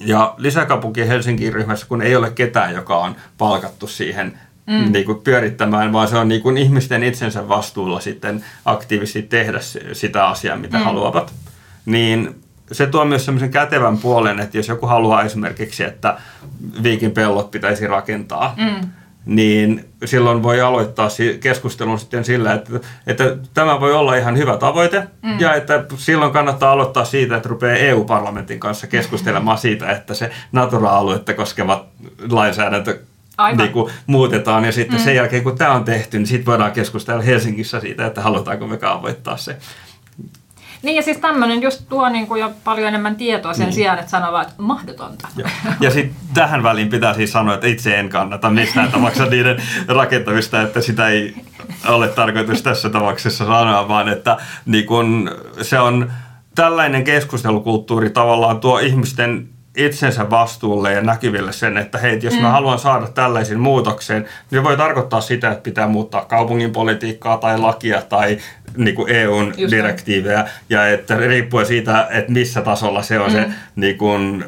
[0.00, 4.92] Ja lisäkaupunki Helsingin ryhmässä, kun ei ole ketään, joka on palkattu siihen mm.
[4.92, 9.58] niin kuin pyörittämään, vaan se on niin kuin ihmisten itsensä vastuulla sitten aktiivisesti tehdä
[9.92, 10.84] sitä asiaa, mitä mm.
[10.84, 11.32] haluavat,
[11.86, 12.40] niin
[12.72, 16.18] se tuo myös semmoisen kätevän puolen, että jos joku haluaa esimerkiksi, että
[16.82, 18.88] Viikin pellot pitäisi rakentaa, mm
[19.26, 21.08] niin silloin voi aloittaa
[21.40, 22.72] keskustelun sitten sillä, että,
[23.06, 25.40] että tämä voi olla ihan hyvä tavoite mm.
[25.40, 31.34] ja että silloin kannattaa aloittaa siitä, että rupeaa EU-parlamentin kanssa keskustelemaan siitä, että se natura-aluetta
[31.34, 31.86] koskevat
[32.30, 32.98] lainsäädäntö
[33.56, 35.04] niin kuin, muutetaan ja sitten mm.
[35.04, 38.76] sen jälkeen kun tämä on tehty, niin sitten voidaan keskustella Helsingissä siitä, että halutaanko me
[38.76, 39.56] kaavoittaa se
[40.82, 43.74] niin ja siis tämmöinen just tuo niin kuin jo paljon enemmän tietoa sen niin.
[43.74, 45.28] sijaan, että sanoo että mahdotonta.
[45.36, 49.62] Ja, ja sitten tähän väliin pitää siis sanoa, että itse en kannata mistään tapauksessa niiden
[49.88, 51.34] rakentamista, että sitä ei
[51.88, 54.36] ole tarkoitus tässä tapauksessa sanoa, vaan että
[54.66, 55.30] niin kun
[55.62, 56.12] se on
[56.54, 62.42] tällainen keskustelukulttuuri tavallaan tuo ihmisten itsensä vastuulle ja näkyville sen, että hei, jos mm.
[62.42, 67.58] mä haluan saada tällaisen muutoksen, niin voi tarkoittaa sitä, että pitää muuttaa kaupungin politiikkaa tai
[67.58, 68.38] lakia tai
[68.76, 73.32] niin kuin EUn Just direktiivejä, ja että riippuen siitä, että missä tasolla se on mm.
[73.32, 74.44] se niin kuin,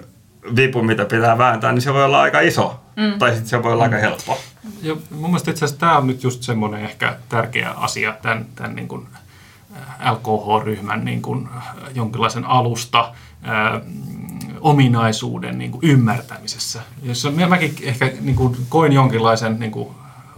[0.56, 3.18] vipu, mitä pitää vääntää, niin se voi olla aika iso, mm.
[3.18, 3.92] tai sitten se voi olla mm.
[3.92, 4.38] aika helppo.
[4.82, 8.76] Ja mun mielestä itse asiassa tämä on nyt just semmoinen ehkä tärkeä asia tämän, tämän
[8.76, 9.06] niin kuin
[10.10, 11.48] LKH-ryhmän niin kuin
[11.94, 13.12] jonkinlaisen alusta,
[14.61, 16.81] ominaisuuden niin kuin ymmärtämisessä.
[17.03, 19.88] Jossa mäkin ehkä niin kuin, koin jonkinlaisen niin kuin,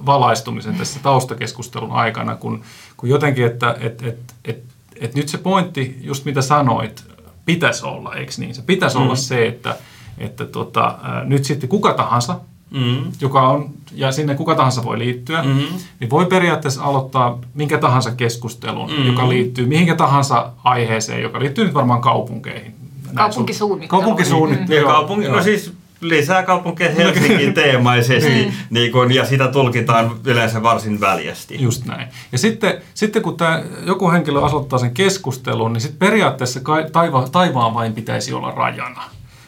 [0.07, 2.63] valaistumisen tässä taustakeskustelun aikana, kun,
[2.97, 4.63] kun jotenkin, että et, et, et,
[5.01, 7.05] et nyt se pointti, just mitä sanoit,
[7.45, 8.55] pitäisi olla, eikö niin?
[8.55, 9.03] Se pitäisi mm.
[9.03, 9.77] olla se, että,
[10.19, 13.13] että tota, nyt sitten kuka tahansa, mm.
[13.21, 15.59] joka on, ja sinne kuka tahansa voi liittyä, mm.
[16.01, 19.07] niin voi periaatteessa aloittaa minkä tahansa keskustelun, mm.
[19.07, 22.82] joka liittyy mihinkä tahansa aiheeseen, joka liittyy nyt varmaan kaupunkeihin
[23.15, 24.01] Kaupunkisuunnittelu.
[24.01, 24.87] Kaupunkisuunnittelu.
[24.87, 24.93] Mm.
[24.93, 25.73] Kaupunki, no siis
[26.03, 28.55] lisää kaupunkeja Helsingin teemaisesti niin.
[28.71, 31.63] niin kun, ja sitä tulkitaan yleensä varsin väljästi.
[31.63, 32.09] Just näin.
[32.33, 36.61] Ja sitten, sitten kun tämä, joku henkilö aloittaa sen keskustelun, niin sitten periaatteessa
[36.93, 39.03] taiva, taivaan vain pitäisi olla rajana.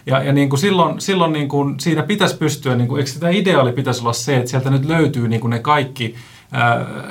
[0.07, 3.33] Ja, ja niin kuin silloin, silloin niin kuin siinä pitäisi pystyä, niin kuin, eikö tämä
[3.33, 6.14] ideaali pitäisi olla se, että sieltä nyt löytyy niin kuin ne kaikki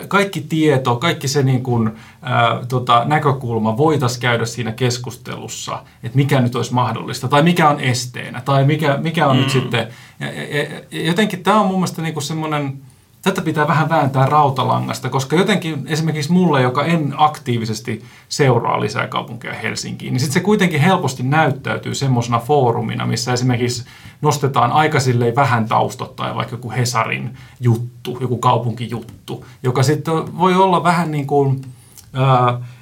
[0.08, 1.92] kaikki tieto, kaikki se niin kuin,
[2.22, 7.80] ää, tota, näkökulma voitaisiin käydä siinä keskustelussa, että mikä nyt olisi mahdollista, tai mikä on
[7.80, 9.42] esteenä, tai mikä, mikä on mm.
[9.42, 9.88] nyt sitten,
[10.20, 12.82] ja, ja, ja jotenkin tämä on mun mielestä niin kuin semmoinen,
[13.24, 19.54] tätä pitää vähän vääntää rautalangasta, koska jotenkin esimerkiksi mulle, joka en aktiivisesti seuraa lisää kaupunkeja
[19.54, 23.86] Helsinkiin, niin sitten se kuitenkin helposti näyttäytyy semmoisena foorumina, missä esimerkiksi
[24.22, 24.98] nostetaan aika
[25.36, 31.62] vähän taustottaa, vaikka joku Hesarin juttu, joku kaupunkijuttu, joka sitten voi olla vähän niin kuin,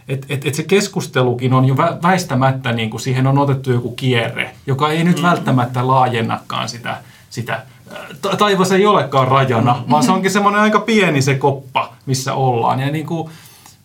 [0.07, 4.55] että et, et se keskustelukin on jo väistämättä, niin kuin siihen on otettu joku kierre,
[4.67, 5.23] joka ei nyt mm.
[5.23, 6.97] välttämättä laajennakaan sitä,
[7.29, 7.65] sitä
[8.37, 12.79] taivas ei olekaan rajana, vaan se onkin semmoinen aika pieni se koppa, missä ollaan.
[12.79, 13.29] Ja niin kuin,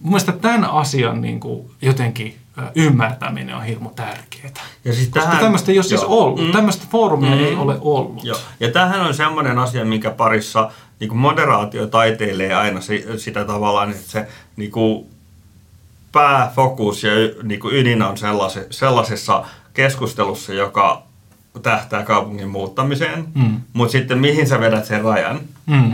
[0.00, 2.38] mun mielestä tämän asian niin kuin jotenkin
[2.74, 4.52] ymmärtäminen on hirmu tärkeää.
[4.84, 7.78] Ja siis Koska tähän, tämmöistä ei ole siis ollut, mm, tämmöistä foorumia mm, ei ole
[7.80, 8.24] ollut.
[8.24, 8.38] Joo.
[8.60, 12.80] Ja tähän on semmoinen asia, minkä parissa niin kuin moderaatio taiteilee aina
[13.16, 15.06] sitä tavallaan, että se niin kuin
[16.12, 18.16] pääfokus ja niin kuin ydin on
[18.70, 21.05] sellaisessa keskustelussa, joka
[21.62, 23.60] tähtää kaupungin muuttamiseen, mm.
[23.72, 25.40] mutta sitten mihin sä vedät sen rajan?
[25.66, 25.92] Mm.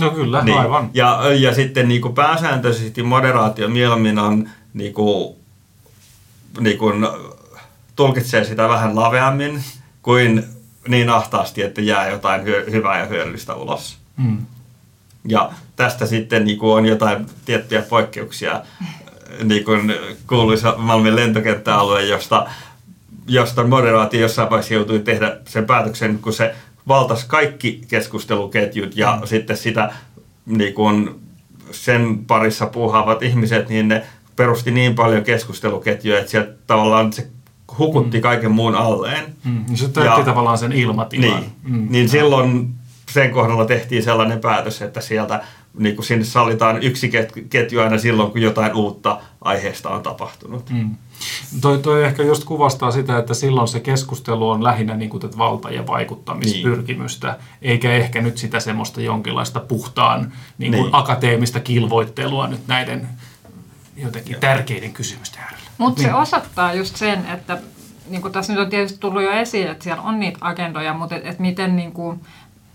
[0.00, 0.58] No kyllä, niin.
[0.58, 0.90] aivan.
[0.94, 5.34] Ja, ja sitten niin kuin pääsääntöisesti moderaatio mieluummin on niin kuin,
[6.60, 7.06] niin kuin,
[7.96, 9.64] tulkitsee sitä vähän laveammin
[10.02, 10.44] kuin
[10.88, 13.98] niin ahtaasti, että jää jotain hy- hyvää ja hyödyllistä ulos.
[14.16, 14.38] Mm.
[15.28, 18.62] Ja tästä sitten niin kuin on jotain tiettyjä poikkeuksia,
[19.44, 19.94] niin kuin
[20.26, 22.46] kuuluisa Malmin lentokenttäalue, josta
[23.28, 26.54] josta moderaatio jossain vaiheessa joutui tehdä sen päätöksen, kun se
[26.88, 29.26] valtasi kaikki keskusteluketjut ja mm.
[29.26, 29.92] sitten sitä
[30.46, 31.20] niin kun
[31.70, 34.02] sen parissa puuhaavat ihmiset, niin ne
[34.36, 37.28] perusti niin paljon keskusteluketjuja, että sieltä tavallaan se
[37.78, 38.22] hukutti mm.
[38.22, 39.24] kaiken muun alleen.
[39.44, 39.64] Mm.
[39.68, 41.40] Niin se täytti ja, tavallaan sen ilmatilan.
[41.40, 41.86] Niin, mm.
[41.90, 42.74] niin silloin
[43.10, 45.44] sen kohdalla tehtiin sellainen päätös, että sieltä
[45.78, 47.10] niin kuin sinne sallitaan yksi
[47.50, 50.70] ketju aina silloin, kun jotain uutta aiheesta on tapahtunut.
[50.70, 50.90] Mm.
[51.60, 55.70] Toi, toi ehkä just kuvastaa sitä, että silloin se keskustelu on lähinnä niin kuin valta-
[55.70, 57.70] ja vaikuttamispyrkimystä, niin.
[57.70, 60.94] eikä ehkä nyt sitä semmoista jonkinlaista puhtaan niin kuin niin.
[60.94, 63.08] akateemista kilvoittelua nyt näiden
[63.96, 64.40] jotenkin Joo.
[64.40, 65.64] tärkeiden kysymysten äärellä.
[65.78, 66.10] Mutta niin.
[66.10, 67.58] se osoittaa just sen, että
[68.08, 71.16] niin kuin tässä nyt on tietysti tullut jo esiin, että siellä on niitä agendoja, mutta
[71.16, 72.20] että et miten, niin kuin,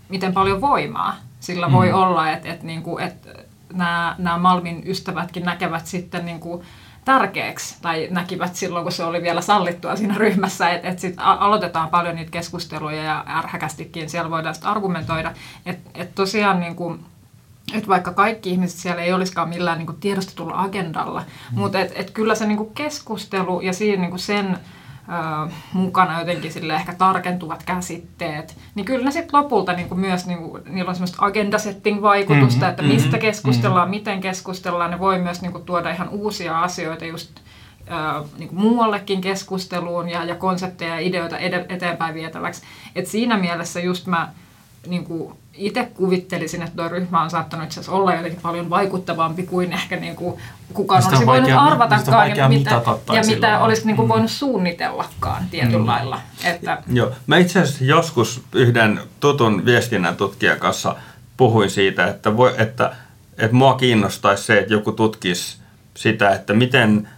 [0.08, 1.72] miten paljon voimaa sillä mm.
[1.72, 3.28] voi olla, että et, niin kuin, et
[3.72, 6.62] nämä, nämä Malmin ystävätkin näkevät sitten niin kuin
[7.10, 11.88] tärkeäksi, tai näkivät silloin, kun se oli vielä sallittua siinä ryhmässä, että et sitten aloitetaan
[11.88, 15.32] paljon niitä keskusteluja ja ärhäkästikin siellä voidaan sitten argumentoida,
[15.66, 17.00] että et tosiaan niin kuin,
[17.74, 21.58] että vaikka kaikki ihmiset siellä ei olisikaan millään niin kuin tiedostetulla agendalla, mm.
[21.58, 24.58] mutta et, et kyllä se niin kuin keskustelu ja siinä niin kuin sen
[25.72, 30.38] mukana jotenkin sille ehkä tarkentuvat käsitteet, niin kyllä ne sitten lopulta niin kuin myös, niin
[30.38, 33.98] kuin, niillä on semmoista agenda setting vaikutusta, mm-hmm, että mistä mm-hmm, keskustellaan, mm-hmm.
[33.98, 37.30] miten keskustellaan, ne voi myös niin kuin, tuoda ihan uusia asioita just
[37.92, 42.62] äh, niin kuin muuallekin keskusteluun ja, ja konsepteja ja ideoita ed- eteenpäin vietäväksi.
[42.94, 44.32] Et siinä mielessä just mä
[44.86, 49.42] niin kuin itse kuvittelisin, että tuo ryhmä on saattanut itse asiassa olla jotenkin paljon vaikuttavampi
[49.42, 50.40] kuin ehkä niin kuin
[50.74, 54.08] kukaan olisi voinut vaikea, arvatakaan ja mitä, ja mitä olisi niin kuin mm.
[54.08, 55.86] voinut suunnitellakaan tietyllä mm.
[55.86, 56.20] lailla.
[56.44, 56.82] Että...
[56.92, 57.12] Joo.
[57.26, 60.96] Mä itse asiassa joskus yhden tutun viestinnän tutkijan kanssa
[61.36, 62.96] puhuin siitä, että, voi, että,
[63.38, 65.58] että mua kiinnostaisi se, että joku tutkisi
[65.94, 67.08] sitä, että miten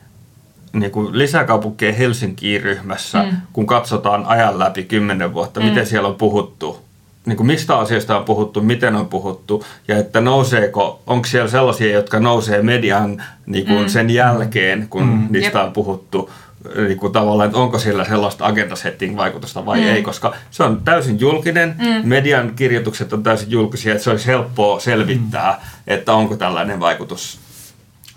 [0.73, 3.37] niin kuin lisäkaupunkien Helsinkiin ryhmässä, mm.
[3.53, 5.67] kun katsotaan ajan läpi kymmenen vuotta, mm.
[5.67, 6.92] miten siellä on puhuttu
[7.27, 11.93] niin kuin mistä asiasta on puhuttu, miten on puhuttu ja että nouseeko, onko siellä sellaisia,
[11.93, 13.89] jotka nousee median niin kuin mm.
[13.89, 15.27] sen jälkeen, kun mm.
[15.31, 15.67] niistä Jep.
[15.67, 16.31] on puhuttu,
[16.77, 19.87] niin kuin tavallaan, että onko sillä sellaista agenda-setting vaikutusta vai mm.
[19.87, 22.09] ei, koska se on täysin julkinen, mm.
[22.09, 25.83] median kirjoitukset on täysin julkisia, että se olisi helppoa selvittää, mm.
[25.87, 27.41] että onko tällainen vaikutus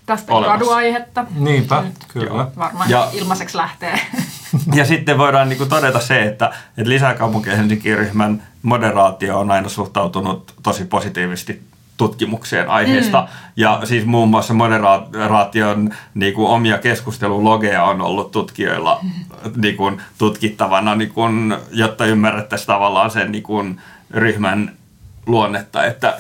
[0.06, 1.26] Tästä kaduaihetta.
[1.36, 2.48] Niinpä, Nyt kyllä.
[2.58, 4.00] Varmaan ja, ilmaiseksi lähtee.
[4.76, 10.54] Ja sitten voidaan niin kuin todeta se, että, että lisäkaupunkien ryhmän moderaatio on aina suhtautunut
[10.64, 11.62] tosi positiivisesti
[11.98, 13.22] tutkimukseen aiheesta.
[13.22, 13.28] Mm.
[13.56, 19.00] Ja siis muun muassa moderaation niin kuin, omia keskustelulogeja on ollut tutkijoilla
[19.64, 24.72] niin kuin, tutkittavana, niin kuin, jotta ymmärrettäisiin tavallaan sen niin kuin, ryhmän
[25.26, 25.86] luonnetta.
[25.86, 26.18] Että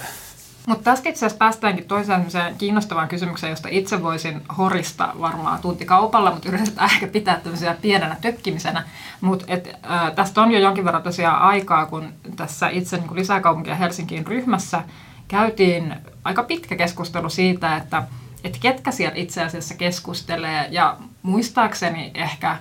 [0.67, 2.25] mutta tässä itse asiassa päästäänkin toiseen
[2.57, 8.83] kiinnostavaan kysymykseen, josta itse voisin horista varmaan tuntikaupalla, mutta yritetään ehkä pitää tämmöisiä pienenä tökkimisenä.
[9.21, 14.27] Mutta äh, tästä on jo jonkin verran tosiaan aikaa, kun tässä itse niin lisäkaupunkia Helsinkiin
[14.27, 14.83] ryhmässä
[15.27, 18.03] käytiin aika pitkä keskustelu siitä, että,
[18.43, 20.67] että ketkä siellä itse asiassa keskustelee.
[20.71, 22.57] Ja muistaakseni ehkä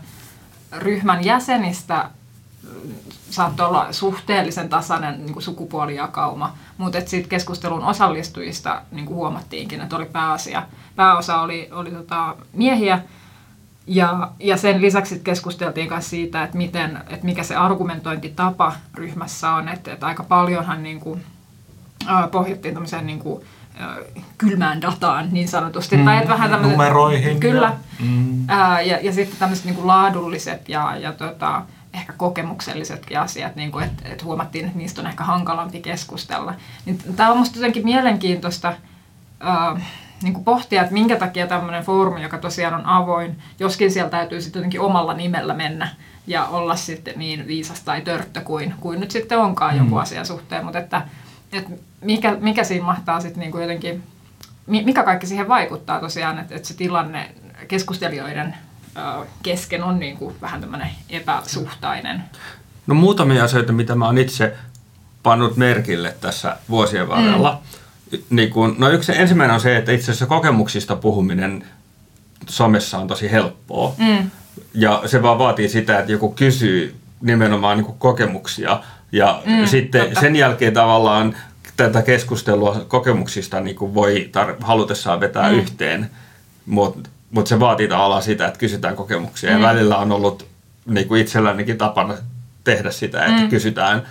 [0.73, 2.11] ryhmän jäsenistä
[3.31, 9.97] saattoi olla suhteellisen tasainen niin kuin sukupuolijakauma, mutta sitten keskustelun osallistujista niin kuin huomattiinkin, että
[9.97, 10.63] oli pääasia.
[10.97, 13.01] Pääosa oli, oli tota, miehiä,
[13.87, 19.69] ja, ja sen lisäksi keskusteltiin myös siitä, että, miten, että mikä se argumentointitapa ryhmässä on,
[19.69, 21.25] että, että aika paljonhan niin kuin,
[22.09, 23.45] äh, pohjattiin tämmöiseen niin kuin,
[23.81, 25.97] äh, kylmään dataan niin sanotusti.
[25.97, 27.41] Mm, tai että vähän numeroihin.
[27.41, 27.67] Kyllä.
[27.67, 28.51] Ja, mm.
[28.51, 31.63] äh, ja, ja sitten tämmöiset niin kuin laadulliset ja, ja tota,
[31.95, 36.55] ehkä kokemuksellisetkin asiat, niin kuin, että, että huomattiin, että niistä on ehkä hankalampi keskustella.
[36.87, 39.83] Niin tämä on minusta jotenkin mielenkiintoista äh,
[40.23, 44.41] niin kuin pohtia, että minkä takia tämmöinen foorumi, joka tosiaan on avoin, joskin siellä täytyy
[44.41, 45.89] sitten jotenkin omalla nimellä mennä
[46.27, 49.85] ja olla sitten niin viisas tai törttö kuin, kuin nyt sitten onkaan mm.
[49.85, 51.03] joku asian suhteen, mutta että,
[51.53, 54.03] että mikä, mikä siinä mahtaa sitten niin kuin jotenkin,
[54.67, 57.31] mikä kaikki siihen vaikuttaa tosiaan, että, että se tilanne
[57.69, 58.55] keskustelijoiden
[59.43, 62.25] kesken on niin kuin vähän tämmöinen epäsuhtainen.
[62.87, 64.57] No muutamia asioita, mitä mä oon itse
[65.23, 67.61] pannut merkille tässä vuosien varrella.
[68.13, 68.19] Mm.
[68.31, 71.65] Niin kun, no yksi ensimmäinen on se, että itse asiassa kokemuksista puhuminen
[72.49, 73.95] somessa on tosi helppoa.
[73.99, 74.31] Mm.
[74.75, 78.81] Ja se vaan vaatii sitä, että joku kysyy nimenomaan niin kokemuksia.
[79.13, 80.21] Ja mm, sitten totta.
[80.21, 81.37] sen jälkeen tavallaan
[81.77, 85.59] tätä keskustelua kokemuksista niin kuin voi tar- halutessaan vetää mm.
[85.59, 86.11] yhteen.
[86.67, 89.51] Mutta mutta se vaatii tavallaan sitä, että kysytään kokemuksia.
[89.51, 89.57] Mm.
[89.57, 90.47] Ja välillä on ollut
[90.87, 92.15] niin kuin itsellänikin tapana
[92.65, 93.49] tehdä sitä, että mm.
[93.49, 94.03] kysytään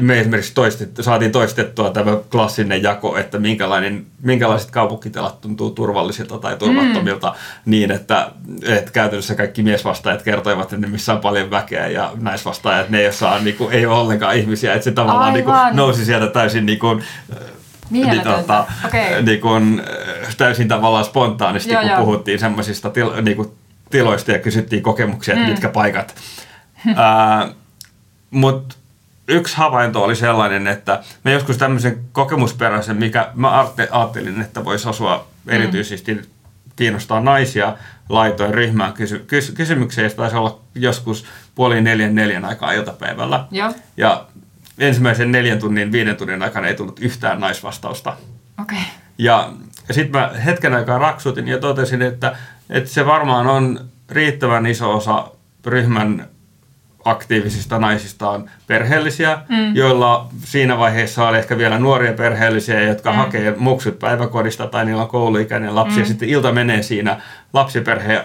[0.00, 6.56] me esimerkiksi toistet, saatiin toistettua tämä klassinen jako, että minkälainen, minkälaiset kaupunkitilat tuntuu turvallisilta tai
[6.56, 7.70] turvattomilta mm.
[7.70, 8.30] niin, että,
[8.62, 13.38] että käytännössä kaikki miesvastaajat kertoivat, että missä on paljon väkeä ja naisvastaajat, ne ei, saa,
[13.38, 16.78] niin kuin, ei ole ollenkaan ihmisiä, että se tavallaan niin kuin, nousi sieltä täysin niin
[16.78, 17.04] kuin,
[17.90, 19.22] niin, tota, okay.
[19.22, 19.82] niin kun,
[20.28, 22.00] äh, täysin tavallaan spontaanisti, joo, kun joo.
[22.00, 23.50] puhuttiin semmoisista til, niin kuin
[23.90, 25.50] tiloista ja kysyttiin kokemuksia, että mm.
[25.50, 26.14] mitkä paikat.
[26.86, 27.54] uh,
[28.30, 28.76] Mutta
[29.28, 35.26] yksi havainto oli sellainen, että me joskus tämmöisen kokemusperäisen, mikä mä ajattelin, että voisi asua
[35.44, 35.52] mm.
[35.52, 36.22] erityisesti mm.
[36.76, 37.76] kiinnostaa naisia,
[38.08, 41.24] laitoin ryhmään kysy- kys- kysymyksiä, ja se taisi olla joskus
[41.54, 43.44] puoli neljän neljän aikaa iltapäivällä.
[43.50, 44.24] Joo, Ja
[44.80, 48.16] ensimmäisen neljän tunnin, viiden tunnin aikana ei tullut yhtään naisvastausta.
[48.62, 48.78] okei.
[48.78, 48.90] Okay.
[49.18, 49.52] Ja
[49.90, 52.36] sitten mä hetken aikaa raksutin ja totesin, että,
[52.70, 55.30] että se varmaan on riittävän iso osa
[55.66, 56.26] ryhmän
[57.04, 59.76] aktiivisista naisista on perheellisiä, mm.
[59.76, 63.16] joilla siinä vaiheessa oli ehkä vielä nuoria perheellisiä, jotka mm.
[63.16, 66.00] hakee muksut päiväkodista tai niillä on kouluikäinen lapsi mm.
[66.00, 67.20] ja sitten ilta menee siinä
[67.52, 68.20] lapsiperheen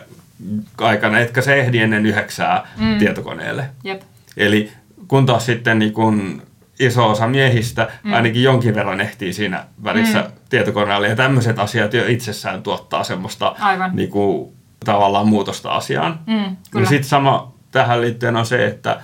[0.78, 2.98] aikana, etkä se ehdi ennen yhdeksää mm.
[2.98, 3.70] tietokoneelle.
[3.84, 4.02] Jep.
[4.38, 4.72] Eli
[5.08, 6.42] kun taas sitten niin kun
[6.80, 8.14] iso osa miehistä mm.
[8.14, 10.32] ainakin jonkin verran ehtii siinä välissä mm.
[10.50, 11.08] tietokoneelle.
[11.08, 13.96] Ja tämmöiset asiat jo itsessään tuottaa semmoista Aivan.
[13.96, 14.54] niin kuin,
[14.86, 16.20] tavallaan muutosta asiaan.
[16.28, 16.90] Mm, ja kyllä.
[16.90, 19.00] sitten sama tähän liittyen on se, että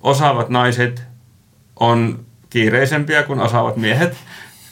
[0.00, 1.02] osaavat naiset
[1.80, 4.16] on kiireisempiä kuin osaavat miehet,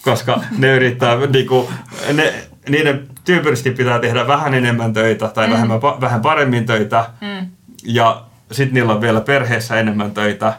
[0.03, 1.71] koska ne yrittää, niinku,
[2.13, 2.35] ne,
[2.69, 5.53] niiden tyypillisesti pitää tehdä vähän enemmän töitä tai mm.
[5.53, 7.05] vähemmän, vähän paremmin töitä.
[7.21, 7.51] Mm.
[7.85, 10.55] Ja sitten niillä on vielä perheessä enemmän töitä.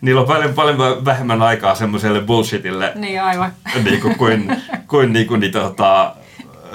[0.00, 3.52] Niillä on paljon, paljon vähemmän aikaa semmoiselle bullshitille Niin aivan.
[3.84, 4.56] niin kuin, kuin,
[4.88, 6.14] kuin, niin kuin niin, tota,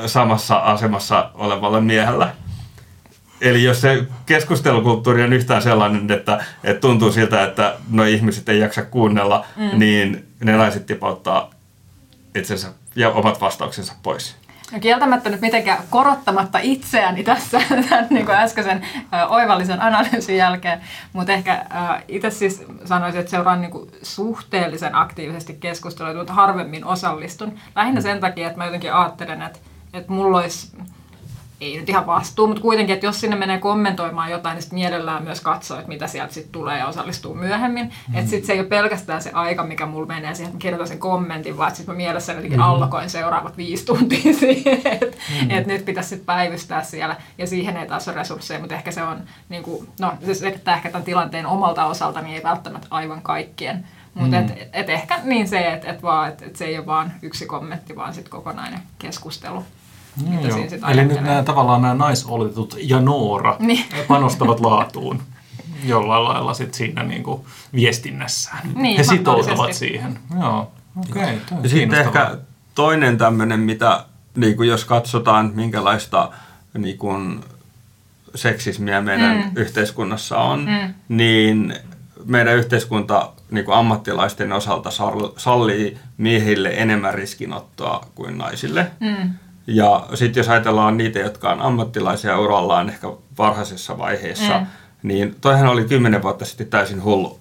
[0.05, 2.33] samassa asemassa olevalla miehellä.
[3.41, 8.59] Eli jos se keskustelukulttuuri on yhtään sellainen, että, että tuntuu siltä, että no ihmiset ei
[8.59, 9.79] jaksa kuunnella, mm.
[9.79, 11.49] niin ne naiset tipauttaa
[12.35, 14.35] itsensä ja omat vastauksensa pois.
[14.73, 18.85] No kieltämättä nyt mitenkään korottamatta itseäni tässä tämän niin kuin äskeisen
[19.29, 20.81] oivallisen analyysin jälkeen,
[21.13, 21.65] mutta ehkä
[22.07, 27.59] itse siis sanoisin, että seuraan niin kuin suhteellisen aktiivisesti keskustelua, mutta harvemmin osallistun.
[27.75, 29.59] Lähinnä sen takia, että mä jotenkin ajattelen, että,
[29.93, 30.77] että mulla olisi
[31.61, 35.41] ei nyt ihan vastuu, mutta kuitenkin, että jos sinne menee kommentoimaan jotain, niin mielellään myös
[35.41, 37.85] katsoo, että mitä sieltä sitten tulee ja osallistuu myöhemmin.
[37.85, 38.15] Mm.
[38.15, 40.87] Että sitten se ei ole pelkästään se aika, mikä mulla menee siihen, että mä kirjoitan
[40.87, 42.65] sen kommentin, vaan sitten mä mielessäni jotenkin mm.
[42.65, 45.51] allokoin seuraavat viisi tuntia siihen, että mm.
[45.51, 47.15] et nyt pitäisi sitten päivystää siellä.
[47.37, 50.75] Ja siihen ei taas ole resursseja, mutta ehkä se on, niin kuin, no se selittää
[50.75, 53.85] ehkä tämän tilanteen omalta osalta, niin ei välttämättä aivan kaikkien.
[54.13, 54.43] Mutta mm.
[54.43, 57.45] et, et ehkä niin se, että et vaan, et, et se ei ole vaan yksi
[57.45, 59.65] kommentti, vaan sitten kokonainen keskustelu.
[60.27, 60.57] Mitä joo.
[60.57, 63.85] siinä Eli nyt nämä tavallaan nämä naisoletetut ja Noora Niin.
[64.07, 65.21] panostavat laatuun
[65.85, 68.69] jollain lailla sit siinä niinku viestinnässään.
[68.75, 70.19] Niin, He sitoutuvat siihen.
[70.39, 70.71] Joo,
[71.09, 71.23] okei.
[71.23, 72.37] Okay, Ja sitten ehkä
[72.75, 76.31] toinen tämmöinen, mitä niin kuin jos katsotaan, minkälaista
[76.77, 77.43] niin kuin
[78.35, 79.51] seksismiä meidän mm.
[79.55, 80.93] yhteiskunnassa on, mm.
[81.07, 81.75] niin
[82.25, 88.91] meidän yhteiskunta niin kuin ammattilaisten osalta sal- sallii miehille enemmän riskinottoa kuin naisille.
[88.99, 89.33] Mm.
[89.67, 94.65] Ja sitten jos ajatellaan niitä, jotka on ammattilaisia urallaan ehkä varhaisessa vaiheessa, mm.
[95.03, 97.39] niin toihan oli kymmenen vuotta sitten täysin hullu.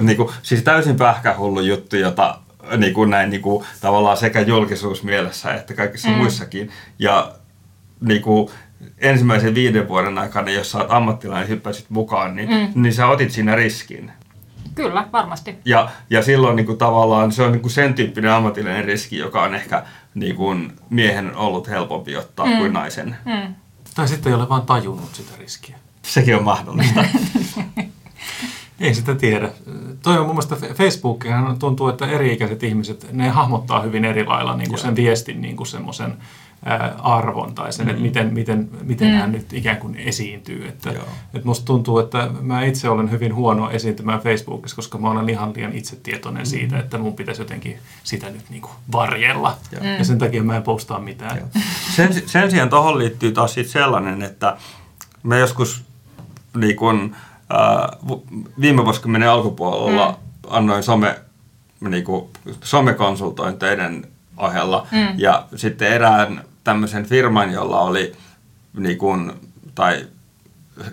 [0.00, 2.38] Niin kuin, siis täysin pähkähullu juttu, jota
[2.76, 6.14] niin kuin näin niin kuin, tavallaan sekä julkisuusmielessä että kaikissa mm.
[6.14, 6.70] muissakin.
[6.98, 7.32] Ja
[8.00, 8.50] niin kuin,
[8.98, 12.82] ensimmäisen viiden vuoden aikana, jos sä oot ammattilainen hyppäsit mukaan, niin, mm.
[12.82, 14.10] niin sä otit siinä riskin.
[14.82, 15.56] Kyllä, varmasti.
[15.64, 19.42] Ja, ja silloin niin kuin, tavallaan se on niin kuin sen tyyppinen ammatillinen riski, joka
[19.42, 22.58] on ehkä niin kuin, miehen ollut helpompi ottaa mm.
[22.58, 23.16] kuin naisen.
[23.24, 23.54] Mm.
[23.94, 25.76] Tai sitten ei ole vaan tajunnut sitä riskiä.
[26.02, 27.04] Sekin on mahdollista.
[28.80, 29.50] Ei sitä tiedä.
[30.02, 34.68] Toi on mun mielestä Facebookihan tuntuu, että eri-ikäiset ihmiset, ne hahmottaa hyvin eri lailla niin
[34.68, 36.16] kuin sen viestin niin kuin semmoisen
[36.98, 37.90] arvon tai sen, mm.
[37.90, 39.14] että miten, miten, miten mm.
[39.14, 40.68] hän nyt ikään kuin esiintyy.
[40.68, 41.04] Että, Joo.
[41.34, 45.52] että musta tuntuu, että mä itse olen hyvin huono esiintymään Facebookissa, koska mä olen ihan
[45.56, 46.46] liian itsetietoinen mm.
[46.46, 49.56] siitä, että mun pitäisi jotenkin sitä nyt niin kuin varjella.
[49.72, 49.84] Joo.
[49.84, 51.36] Ja sen takia mä en postaa mitään.
[51.36, 51.48] Joo.
[51.96, 54.56] sen, sen sijaan tuohon liittyy taas sit sellainen, että
[55.22, 55.84] me joskus
[56.56, 57.16] niin kun,
[58.08, 58.26] vu-
[58.60, 60.16] viime vuosikymmenen alkupuolella mm.
[60.50, 61.18] annoin some,
[61.80, 62.30] niin kun,
[62.62, 64.06] somekonsultointeiden
[64.38, 65.08] ohella mm.
[65.16, 68.12] ja sitten erään tämmöisen firman, jolla oli
[68.76, 69.40] niin kun,
[69.74, 70.06] tai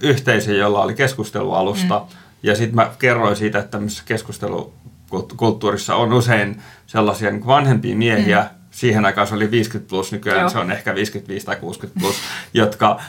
[0.02, 2.06] yhteisö, jolla oli keskustelualusta mm.
[2.44, 8.50] ja sitten mä kerroin siitä, että tämmöisessä keskustelukulttuurissa on usein sellaisia niin vanhempia miehiä, mm
[8.76, 10.50] siihen aikaan se oli 50 plus, nykyään Joo.
[10.50, 12.16] se on ehkä 55 tai 60 plus,
[12.54, 13.02] jotka,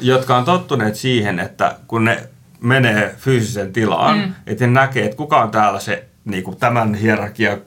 [0.00, 2.28] jotka on tottuneet siihen, että kun ne
[2.60, 4.34] menee fyysisen tilaan, mm.
[4.46, 7.58] että ne näkee, että kuka on täällä se niin kuin tämän hierarkian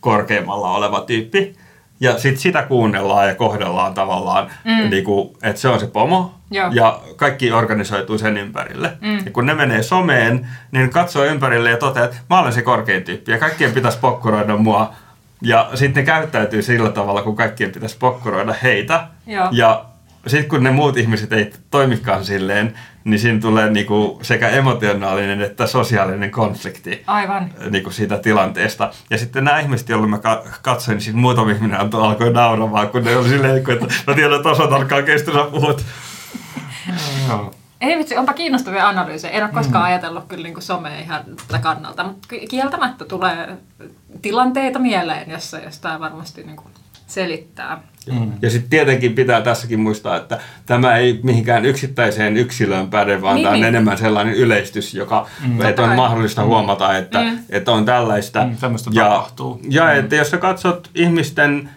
[0.00, 1.56] korkeimmalla oleva tyyppi,
[2.00, 4.90] ja sitten sitä kuunnellaan ja kohdellaan tavallaan, mm.
[4.90, 6.70] niin kuin, että se on se pomo, Joo.
[6.72, 8.92] ja kaikki organisoituu sen ympärille.
[9.00, 9.18] Mm.
[9.24, 13.02] Ja kun ne menee someen, niin katsoo ympärille ja toteaa, että mä olen se korkein
[13.02, 14.92] tyyppi, ja kaikkien pitäisi pokkuroida mua
[15.42, 19.06] ja sitten ne käyttäytyy sillä tavalla, kun kaikkien pitäisi pokkuroida heitä.
[19.26, 19.48] Joo.
[19.52, 19.84] Ja
[20.28, 22.74] sitten kun ne muut ihmiset ei toimikaan silleen,
[23.04, 27.50] niin siinä tulee niinku sekä emotionaalinen että sosiaalinen konflikti Aivan.
[27.70, 28.90] niinku siitä tilanteesta.
[29.10, 33.04] Ja sitten nämä ihmiset, joille mä ka- katsoin, niin sitten muutama ihminen alkoi nauramaan, kun
[33.04, 35.84] ne oli silleen, että mä tiedän, että osat alkaa kestä, sä puhut.
[37.80, 39.32] Ei vitsi, onpa kiinnostavia analyysejä.
[39.32, 39.86] En ole koskaan mm.
[39.86, 43.56] ajatellut kyllä niin somea ihan tätä kannalta, mutta kieltämättä tulee
[44.22, 46.70] tilanteita mieleen, jossa, jos tämä varmasti niin kuin
[47.06, 47.82] selittää.
[48.12, 48.32] Mm.
[48.42, 53.44] Ja sitten tietenkin pitää tässäkin muistaa, että tämä ei mihinkään yksittäiseen yksilöön päde, vaan Niin,
[53.44, 53.68] tämä on niin.
[53.68, 55.62] enemmän sellainen yleistys, joka mm.
[55.62, 57.38] että on mahdollista huomata, että, mm.
[57.50, 58.44] että on tällaista.
[58.44, 59.60] Mm, tämmöistä ja, tapahtuu.
[59.68, 61.70] Ja että jos sä katsot ihmisten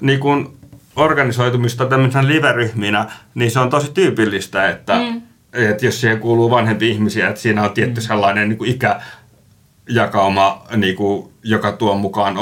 [0.00, 0.56] niin kun,
[0.96, 5.22] organisoitumista tämmöisenä live-ryhminä, niin se on tosi tyypillistä, että, mm.
[5.52, 8.70] että jos siihen kuuluu vanhempia ihmisiä, että siinä on tietty sellainen niin kuin
[9.86, 12.38] ikäjakauma, niin kuin, joka tuo mukaan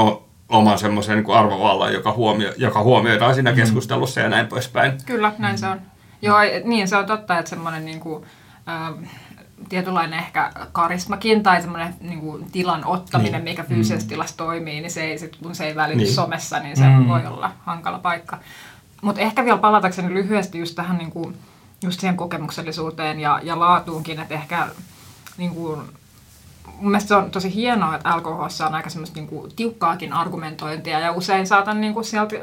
[0.49, 4.93] oman semmoisen niin arvovallan, joka, huomio, joka huomioidaan siinä keskustelussa ja näin poispäin.
[5.07, 5.81] Kyllä, näin se on.
[6.23, 8.25] Joo, et- niin se on totta, että semmoinen niin kuin,
[8.69, 9.09] äh,
[9.69, 13.45] tietynlainen ehkä karismakin tai semmoinen niin kuin, tilan ottaminen, niin.
[13.45, 16.05] mikä fyysisessä tilassa toimii, niin se ei, sit, kun se ei välity Niin.
[16.05, 16.15] niin.
[16.15, 16.93] somessa, niin se Mm.
[17.03, 17.09] mm.
[17.09, 18.39] voi olla hankala paikka.
[19.03, 21.37] Mutta ehkä vielä palatakseni lyhyesti just tähän niin kuin,
[21.83, 24.67] just siihen kokemuksellisuuteen ja, ja laatuunkin, että ehkä
[25.37, 25.81] niin kuin,
[26.67, 31.13] mun mielestä se on tosi hienoa, että LKH on aika semmoista niinku tiukkaakin argumentointia ja
[31.13, 32.37] usein saatan niinku sieltä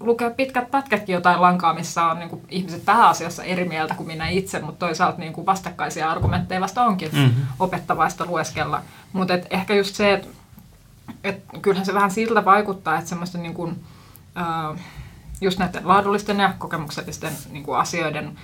[0.00, 4.60] lukea pitkät pätkätkin jotain lankaa, missä on niinku ihmiset pääasiassa eri mieltä kuin minä itse,
[4.60, 7.42] mutta toisaalta niinku vastakkaisia argumentteja vasta onkin mm-hmm.
[7.58, 8.82] opettavaista lueskella.
[9.12, 10.28] Mutta ehkä just se, että
[11.24, 13.72] et kyllähän se vähän siltä vaikuttaa, että semmoista niinku,
[14.34, 14.74] ää,
[15.40, 18.38] just näiden laadullisten ja kokemuksellisten niinku asioiden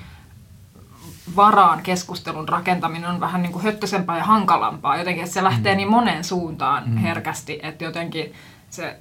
[1.36, 4.96] varaan keskustelun rakentaminen on vähän niin kuin höttösempää ja hankalampaa.
[4.96, 6.96] Jotenkin, että se lähtee niin moneen suuntaan mm.
[6.96, 8.32] herkästi, että jotenkin
[8.70, 8.96] se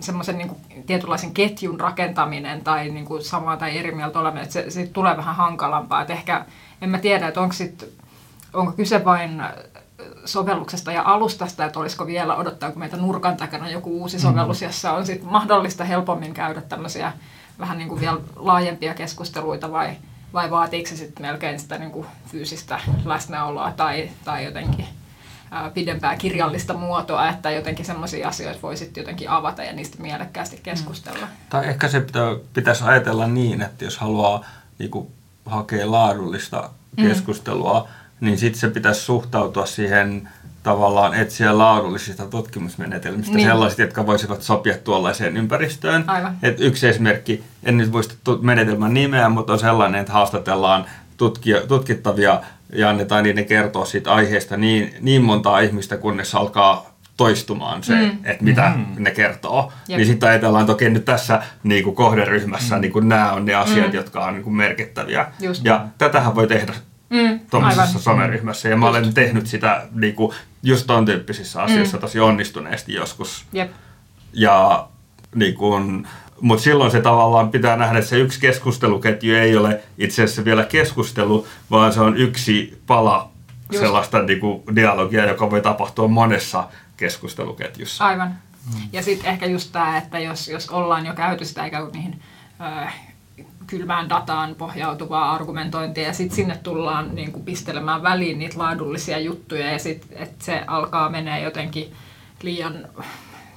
[0.00, 4.52] semmoisen niin kuin tietynlaisen ketjun rakentaminen tai niin kuin samaa tai eri mieltä oleminen, että
[4.52, 6.00] se, siitä tulee vähän hankalampaa.
[6.00, 6.46] Että ehkä,
[6.82, 7.94] en mä tiedä, että onko, sit,
[8.52, 9.42] onko kyse vain
[10.24, 15.06] sovelluksesta ja alustasta, että olisiko vielä, odottaako meitä nurkan takana joku uusi sovellus, jossa on
[15.06, 17.12] sit mahdollista helpommin käydä tämmöisiä
[17.58, 19.90] vähän niin kuin vielä laajempia keskusteluita vai,
[20.32, 24.88] vai vaatiiko se sitten melkein sitä niin kuin fyysistä läsnäoloa tai, tai jotenkin
[25.50, 30.60] ää, pidempää kirjallista muotoa, että jotenkin semmoisia asioita voi sitten jotenkin avata ja niistä mielekkäästi
[30.62, 31.28] keskustella.
[31.50, 34.44] Tai ehkä se pitä, pitäisi ajatella niin, että jos haluaa
[34.78, 35.08] niin kuin,
[35.46, 38.01] hakea laadullista keskustelua, mm.
[38.22, 40.28] Niin sitten se pitäisi suhtautua siihen
[40.62, 43.48] tavallaan etsiä laadullisista tutkimusmenetelmistä Niin.
[43.48, 46.04] sellaiset, jotka voisivat sopia tuollaiseen ympäristöön.
[46.06, 46.36] Aivan.
[46.42, 50.84] Et yksi esimerkki, en nyt muista menetelmän nimeä, mutta on sellainen, että haastatellaan
[51.16, 52.40] tutkija, tutkittavia
[52.72, 58.18] ja annetaan niiden kertoa siitä aiheesta niin, niin montaa ihmistä, kunnes alkaa toistumaan se, mm.
[58.24, 59.04] että mitä mm.
[59.04, 59.72] ne kertoo.
[59.88, 59.96] Jep.
[59.96, 62.80] Niin sitten ajatellaan, että okei, nyt tässä niin kuin kohderyhmässä mm.
[62.80, 63.94] niin kuin nämä on ne asiat, mm.
[63.94, 65.26] jotka on niin kuin merkittäviä.
[65.40, 65.64] Just.
[65.64, 66.72] Ja tätähän voi tehdä
[67.12, 68.68] Mm, tuommoisessa someryhmässä.
[68.68, 72.00] Ja mä olen tehnyt sitä niin kuin, just ton tyyppisissä asioissa Mm.
[72.00, 73.44] tosi onnistuneesti joskus.
[73.52, 73.70] Jep.
[74.32, 74.88] Ja
[75.34, 76.06] niin kun,
[76.40, 80.64] mutta silloin se tavallaan pitää nähdä, että se yksi keskusteluketju ei ole itse asiassa vielä
[80.64, 83.30] keskustelu, vaan se on yksi pala
[83.72, 83.84] Just.
[83.84, 88.04] sellaista niin kuin dialogia, joka voi tapahtua monessa keskusteluketjussa.
[88.04, 88.34] Aivan.
[88.92, 92.20] Ja sitten ehkä just tämä, että jos, jos ollaan jo käyty sitä ikään kuin niihin
[92.60, 92.86] ö,
[93.76, 99.72] kylmään dataan pohjautuvaa argumentointia ja sitten sinne tullaan niin kuin pistelemään väliin niitä laadullisia juttuja
[99.72, 101.92] ja sitten että se alkaa menee jotenkin
[102.42, 102.88] liian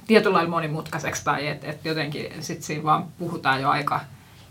[0.06, 4.00] tietyllä lailla monimutkaiseksi tai että et jotenkin sitten siinä vaan puhutaan jo aika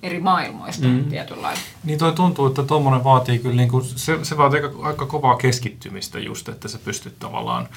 [0.03, 1.05] eri maailmoista mm.
[1.05, 1.61] tietyllä lailla.
[1.83, 5.37] Niin toi tuntuu, että tuommoinen vaatii kyllä, niin kuin, se, se vaatii aika, aika kovaa
[5.37, 7.67] keskittymistä just, että sä pystyt tavallaan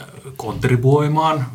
[0.00, 1.46] äh, kontribuoimaan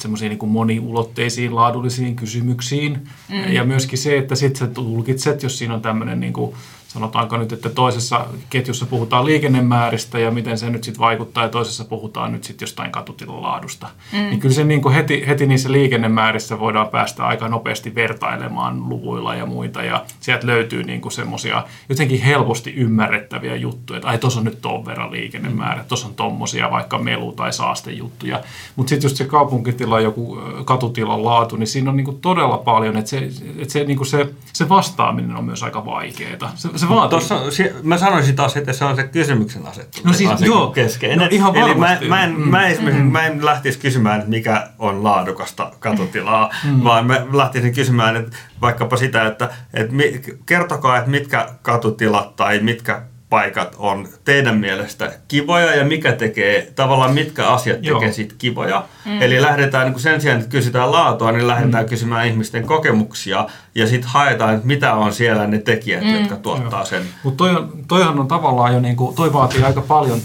[0.00, 3.08] semmoisiin niin moniulotteisiin laadullisiin kysymyksiin.
[3.28, 3.52] Mm.
[3.52, 6.54] Ja myöskin se, että sit sä tulkitset, jos siinä on tämmöinen niin kuin,
[6.88, 11.84] sanotaanko nyt, että toisessa ketjussa puhutaan liikennemääristä ja miten se nyt sitten vaikuttaa ja toisessa
[11.84, 13.88] puhutaan nyt sitten jostain katutilan laadusta.
[14.12, 14.18] Mm.
[14.18, 19.34] Niin kyllä se niin kuin heti, heti niissä liikennemäärissä voidaan päästä aika nopeasti vertailemaan luvuilla
[19.34, 24.40] ja muita ja sieltä löytyy niin kuin semmoisia jotenkin helposti ymmärrettäviä juttuja, että ai tuossa
[24.40, 28.40] on nyt ton verran liikennemäärä, tuossa on tommosia vaikka melu- tai saastejuttuja.
[28.76, 32.96] Mutta sitten just se kaupunkitila, joku katutilan laatu, niin siinä on niin kuin todella paljon,
[32.96, 36.52] että se, että se, niin kuin se, se vastaaminen on myös aika vaikeaa.
[36.54, 37.10] Se, se vaatii.
[37.10, 40.04] Tuossa, si- mä sanoisin taas, että se on se kysymyksen asettelu.
[40.06, 40.66] No siis se joo.
[40.70, 41.18] keskeinen.
[41.18, 42.48] No ihan Eli mä, mä, en, Mm.
[42.48, 46.84] mä, esimerkiksi, mä en lähtisi kysymään, että mikä on laadukasta katutilaa, Mm.
[46.84, 52.58] vaan mä lähtisin kysymään että vaikkapa sitä, että, että mi, kertokaa, että mitkä katutilat tai
[52.60, 58.00] mitkä paikat on teidän mielestä kivoja ja mikä tekee, tavallaan mitkä asiat Joo.
[58.00, 58.84] tekee siitä kivoja.
[59.04, 59.22] Mm.
[59.22, 61.88] Eli lähdetään niin kuin sen sijaan, että kysytään laatua, niin lähdetään mm.
[61.88, 66.14] kysymään ihmisten kokemuksia ja sitten haetaan, että mitä on siellä ne tekijät, mm.
[66.14, 67.02] jotka tuottaa sen.
[67.22, 70.20] Mutta toi on, toihan on tavallaan jo, niinku, toi vaatii aika paljon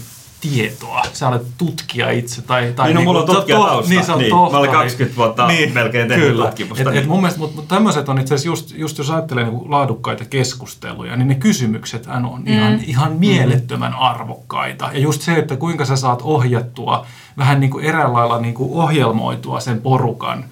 [0.50, 1.02] tietoa.
[1.12, 2.42] Sä olet tutkija itse.
[2.42, 3.90] Tai, tai Niin, no, mulla on to- to- tutkijatausta.
[3.90, 4.52] Niin, Niin, tohtori.
[4.52, 6.44] mä olen 20 vuotta melkein tehnyt kyllä.
[6.46, 7.02] tutkimusta, Et, niin.
[7.02, 10.24] et mun mielestä, mutta mut tämmöiset on itse asiassa just, just jos ajattelee niinku laadukkaita
[10.24, 12.52] keskusteluja, niin ne kysymykset on mm.
[12.52, 14.90] ihan, ihan mielettömän arvokkaita.
[14.92, 17.06] Ja just se, että kuinka sä saat ohjattua,
[17.38, 20.44] vähän niin kuin eräällä lailla niin kuin ohjelmoitua sen porukan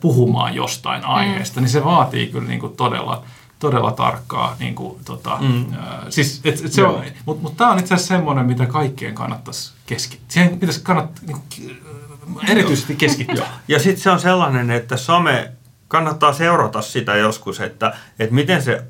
[0.00, 3.22] puhumaan jostain aiheesta, niin se vaatii kyllä niin kuin todella,
[3.58, 4.56] todella tarkkaa.
[4.58, 5.72] Niin kuin, tota, mm.
[5.72, 9.14] äh, siis, et, et se on, mutta mut tämä on itse asiassa semmoinen, mitä kaikkien
[9.14, 10.28] kannattaisi keskittyä.
[10.28, 11.82] Siihen pitäisi kannattaa niin kuin,
[12.48, 13.46] erityisesti keskittyä.
[13.68, 15.52] Ja sitten se on sellainen, että some,
[15.88, 18.84] kannattaa seurata sitä joskus, että, että miten se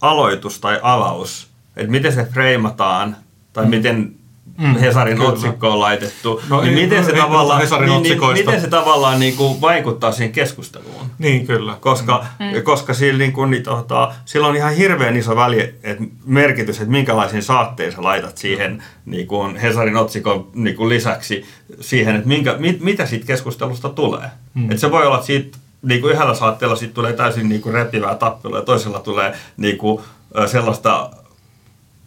[0.00, 3.16] aloitus tai avaus, että miten se freimataan
[3.52, 3.70] tai mm.
[3.70, 4.14] miten
[4.58, 5.28] Mm, Hesarin kyllä.
[5.28, 8.66] otsikko on laitettu, No niin ei- miten, se ei tavallaan, Hesarin niin, niin, miten se
[8.68, 11.06] tavallaan niin kuin vaikuttaa siihen keskusteluun.
[11.18, 11.76] Niin, kyllä.
[11.80, 12.62] Koska, mm.
[12.62, 16.90] koska sillä, niin kuin, niin, tota, sillä on ihan hirveän iso väli, että merkitys, että
[16.92, 21.44] minkälaisen saatteen sä laitat siihen niin kuin Hesarin otsikon niin kuin lisäksi
[21.80, 24.28] siihen, että minkä, mit, mitä siitä keskustelusta tulee.
[24.54, 24.70] Mm.
[24.70, 27.74] Et se voi olla, että siitä niin kuin yhdellä saatteella siitä tulee täysin niin kuin
[27.74, 30.02] repivää tappelua ja toisella tulee niin kuin,
[30.46, 31.10] sellaista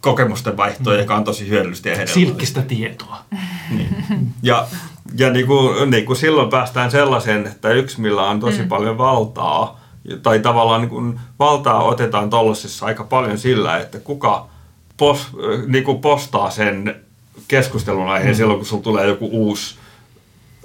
[0.00, 0.98] kokemusten vaihtoa, mm.
[0.98, 2.20] joka on tosi hyödyllistä ja hedelmällistä.
[2.20, 3.18] Silkkistä tietoa.
[4.42, 4.66] Ja,
[5.18, 8.68] ja niin kuin, niin kuin silloin päästään sellaiseen, että yksi, millä on tosi mm.
[8.68, 9.80] paljon valtaa,
[10.22, 14.46] tai tavallaan niin kuin valtaa otetaan tuollaisessa aika paljon sillä, että kuka
[14.96, 15.26] pos,
[15.66, 16.96] niin kuin postaa sen
[17.48, 18.36] keskustelun aiheen mm.
[18.36, 19.76] silloin, kun sulla tulee joku uusi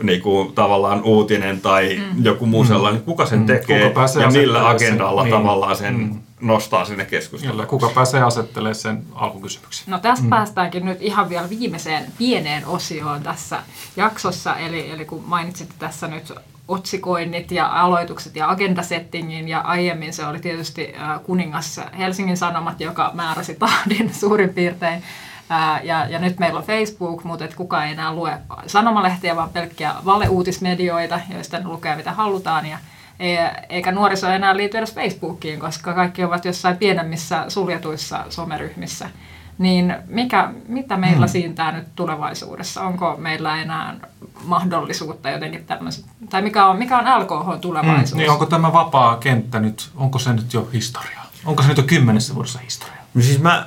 [0.03, 2.23] niin kuin, tavallaan uutinen tai mm.
[2.25, 3.45] joku muu sellainen, kuka sen Mm.
[3.45, 5.33] tekee Kuka pääsee ja millä asettelemaan sen, agendalla niin.
[5.33, 6.19] tavallaan sen Mm.
[6.41, 7.55] nostaa sinne keskusteluun.
[7.57, 9.91] Kyllä, kuka pääsee asettelemaan sen alkukysymyksen.
[9.91, 10.29] No tästä mm.
[10.29, 13.63] päästäänkin nyt ihan vielä viimeiseen pieneen osioon tässä
[13.95, 16.33] jaksossa, eli, eli kun mainitsitte tässä nyt
[16.67, 23.11] otsikoinnit ja aloitukset ja agendasettingin ja aiemmin se oli tietysti äh, kuningas Helsingin Sanomat, joka
[23.13, 25.03] määräsi tahdin suurin piirtein.
[25.49, 28.37] Ää, ja, ja nyt meillä on Facebook, mutta et kukaan ei enää lue
[28.67, 32.65] sanomalehtiä, vaan pelkkiä valeuutismedioita, joista ne lukee mitä halutaan.
[32.65, 32.77] Ja,
[33.19, 33.37] ei-
[33.69, 39.09] eikä nuoriso enää liity edes Facebookiin, koska kaikki ovat jossain pienemmissä suljetuissa someryhmissä.
[39.57, 41.31] Niin mikä, mitä meillä hmm.
[41.31, 42.81] siintää nyt tulevaisuudessa?
[42.81, 43.95] Onko meillä enää
[44.43, 46.09] mahdollisuutta jotenkin tämmöistä?
[46.29, 48.13] Tai mikä on, mikä on LKH tulevaisuus?
[48.13, 51.25] Mm, niin onko tämä vapaa kenttä nyt, onko se nyt jo historiaa?
[51.45, 53.03] Onko se nyt jo kymmenessä vuodessa historiaa?
[53.13, 53.65] No siis mä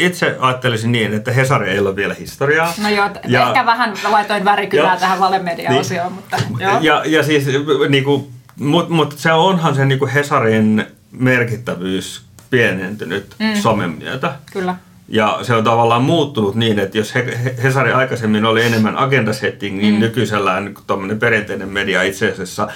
[0.00, 2.72] itse ajattelisin niin, että Hesari ei ole vielä historiaa.
[2.82, 5.00] No joo, Ja- ehkä vähän laitoin värikylää Joo.
[5.00, 6.14] tähän valemedia-osioon, Niin.
[6.14, 6.78] mutta joo.
[6.80, 7.44] Ja, ja siis,
[7.88, 13.60] niinku, mutta mut se onhan se niinku Hesarin merkittävyys pienentynyt mm.
[13.60, 14.32] somen myötä.
[14.52, 14.74] Kyllä.
[15.08, 19.78] Ja se on tavallaan muuttunut niin, että jos He- He- Hesari aikaisemmin oli enemmän agendasetting,
[19.78, 20.00] niin mm.
[20.00, 22.68] nykyisellään tuommoinen perinteinen media itse asiassa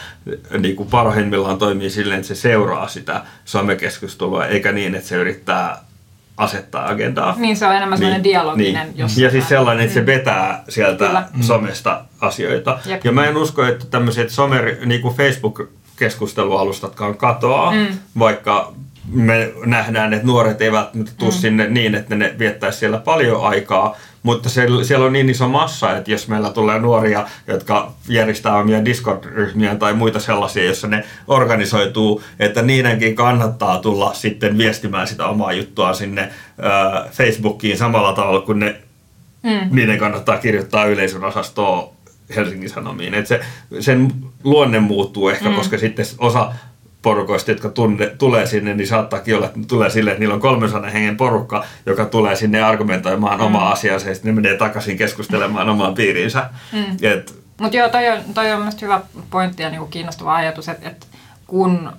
[0.59, 5.79] niin kuin parhaimmillaan toimii silleen, että se seuraa sitä somekeskustelua, eikä niin, että se yrittää
[6.37, 7.35] asettaa agendaa.
[7.39, 8.99] Niin se on enemmän sellainen dialoginen Niin.
[8.99, 11.25] jossain Ja siis sellainen, että se vetää sieltä Kyllä.
[11.41, 12.79] somesta asioita.
[12.87, 13.05] Jep.
[13.05, 17.87] Ja mä en usko, että tämmöiset some, niin kuin Facebook-keskustelualustatkaan katoaa, mm.
[18.19, 18.73] vaikka
[19.13, 21.37] me nähdään, että nuoret eivät välttämättä tule mm.
[21.37, 25.97] sinne niin, että ne viettäisi siellä paljon aikaa, mutta se, siellä on niin iso massa,
[25.97, 32.23] että jos meillä tulee nuoria, jotka järjestää omia Discord-ryhmiä tai muita sellaisia, joissa ne organisoituu,
[32.39, 36.31] että niidenkin kannattaa tulla sitten viestimään sitä omaa juttua sinne
[37.11, 38.77] Facebookiin samalla tavalla kuin ne,
[39.43, 39.77] mm.
[39.77, 41.89] niiden kannattaa kirjoittaa yleisön osastoon
[42.37, 43.15] Helsingin Sanomiin.
[43.15, 43.41] Et se,
[43.81, 44.13] sen
[44.45, 45.55] luonne muuttuu ehkä, mm.
[45.55, 46.53] koska sitten osa
[47.05, 50.41] porukoista, jotka tunne, tulee sinne, niin saattaakin olla, että ne tulee silleen, että niillä on
[50.41, 53.47] 300 hengen porukka, joka tulee sinne argumentoimaan mm.
[53.47, 56.51] omaa asiansa ja sitten ne menee takaisin keskustelemaan omaan piiriinsä.
[56.73, 56.97] Mm.
[57.03, 59.01] Et, Mutta joo, toi on, toi on mielestäni hyvä
[59.31, 61.07] pointti ja niinku kiinnostava ajatus, että et
[61.47, 61.93] kun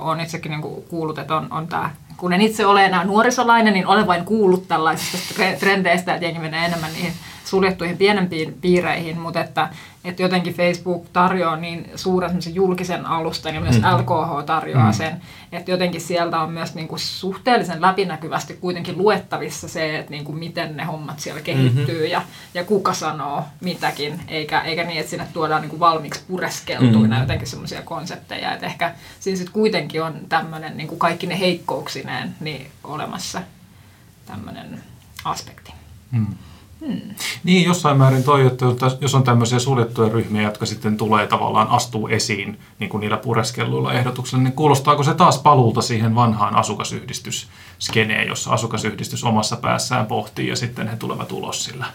[0.00, 3.86] on itsekin niinku kuullut, että on, on tämä, kun en itse ole enää nuorisolainen, niin
[3.86, 7.12] olen vain kuullut tällaisista tre- trendeistä, että jengi menee enemmän niihin
[7.50, 9.68] suljettuihin pienempiin piireihin, mutta että,
[10.04, 13.98] että jotenkin Facebook tarjoaa niin suuren julkisen alustan ja myös mm-hmm.
[13.98, 14.96] LKH tarjoaa mm-hmm.
[14.96, 15.20] sen,
[15.52, 20.84] että jotenkin sieltä on myös niinku suhteellisen läpinäkyvästi kuitenkin luettavissa se, että niinku miten ne
[20.84, 22.10] hommat siellä kehittyy mm-hmm.
[22.10, 22.22] ja,
[22.54, 27.20] ja kuka sanoo mitäkin, eikä, eikä niin, että sinne tuodaan niinku valmiiksi pureskeltuina mm-hmm.
[27.20, 32.70] jotenkin semmoisia konsepteja, että ehkä siinä sitten kuitenkin on tämmöinen niinku kaikki ne heikkouksineen niin
[32.84, 33.42] olemassa
[34.26, 34.82] tämmöinen
[35.24, 35.72] aspekti.
[36.10, 36.26] Mm.
[37.44, 38.66] Niin, jossain määrin toi, että
[39.00, 43.92] jos on tämmöisiä suljettuja ryhmiä, jotka sitten tulee tavallaan astuu esiin niin kuin niillä pureskelluilla
[43.92, 50.56] ehdotuksilla, niin kuulostaako se taas paluulta siihen vanhaan asukasyhdistysskeneen, jossa asukasyhdistys omassa päässään pohtii ja
[50.56, 51.86] sitten he tulevat ulos sillä?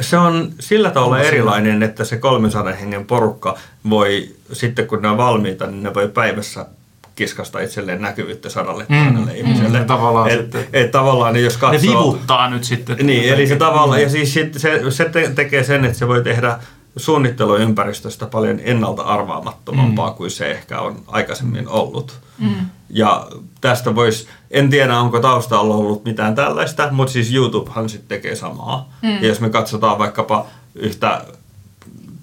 [0.00, 3.58] Se on sillä tavalla erilainen, että se 300 hengen porukka
[3.90, 6.66] voi, sitten kun ne on valmiita, niin ne voi päivässä
[7.14, 9.28] kiskasta itselleen näkyvyyttä sadalle mm.
[9.34, 9.80] ihmiselle.
[9.80, 11.80] Mm, tavallaan et, sitten, et, tavallaan jos katsoo...
[11.80, 12.96] Ne vivuttaa nyt sitten.
[13.06, 16.24] Niin, eli se tavallaan, ja siis sit, se, se te, tekee sen, että se voi
[16.24, 16.58] tehdä
[16.96, 20.16] suunnitteluympäristöstä paljon ennalta arvaamattomampaa mm.
[20.16, 22.20] kuin se ehkä on aikaisemmin ollut.
[22.38, 22.54] Mm.
[22.90, 23.26] Ja
[23.60, 28.88] tästä voisi, en tiedä onko taustalla ollut mitään tällaista, mutta siis YouTubehan sitten tekee samaa.
[29.02, 29.22] Mm.
[29.22, 31.24] Ja jos me katsotaan vaikkapa yhtä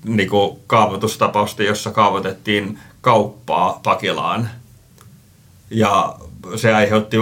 [0.05, 0.29] niin
[0.67, 4.49] kaavoitustapausta, jossa kaavoitettiin kauppaa Pakilaan,
[5.71, 6.15] ja
[6.55, 7.19] se aiheutti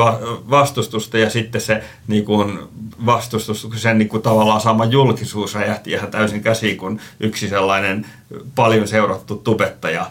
[0.50, 2.60] vastustusta ja sitten se niin kuin
[3.06, 8.06] vastustus, sen niin kuin tavallaan sama julkisuus räjähti ihan täysin käsiin, kun yksi sellainen
[8.56, 10.06] paljon seurattu tubettaja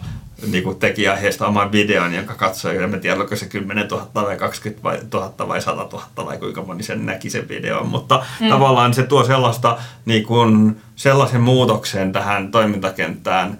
[0.50, 4.36] niin kuin teki aiheesta oman videon, jonka katsoi, en tiedä, oliko se 10 000 vai
[4.36, 8.48] 20 000 vai 100 000 vai kuinka moni sen näki sen videon, mutta mm.
[8.48, 13.58] tavallaan se tuo sellaista, niin kuin, sellaisen muutoksen tähän toimintakenttään,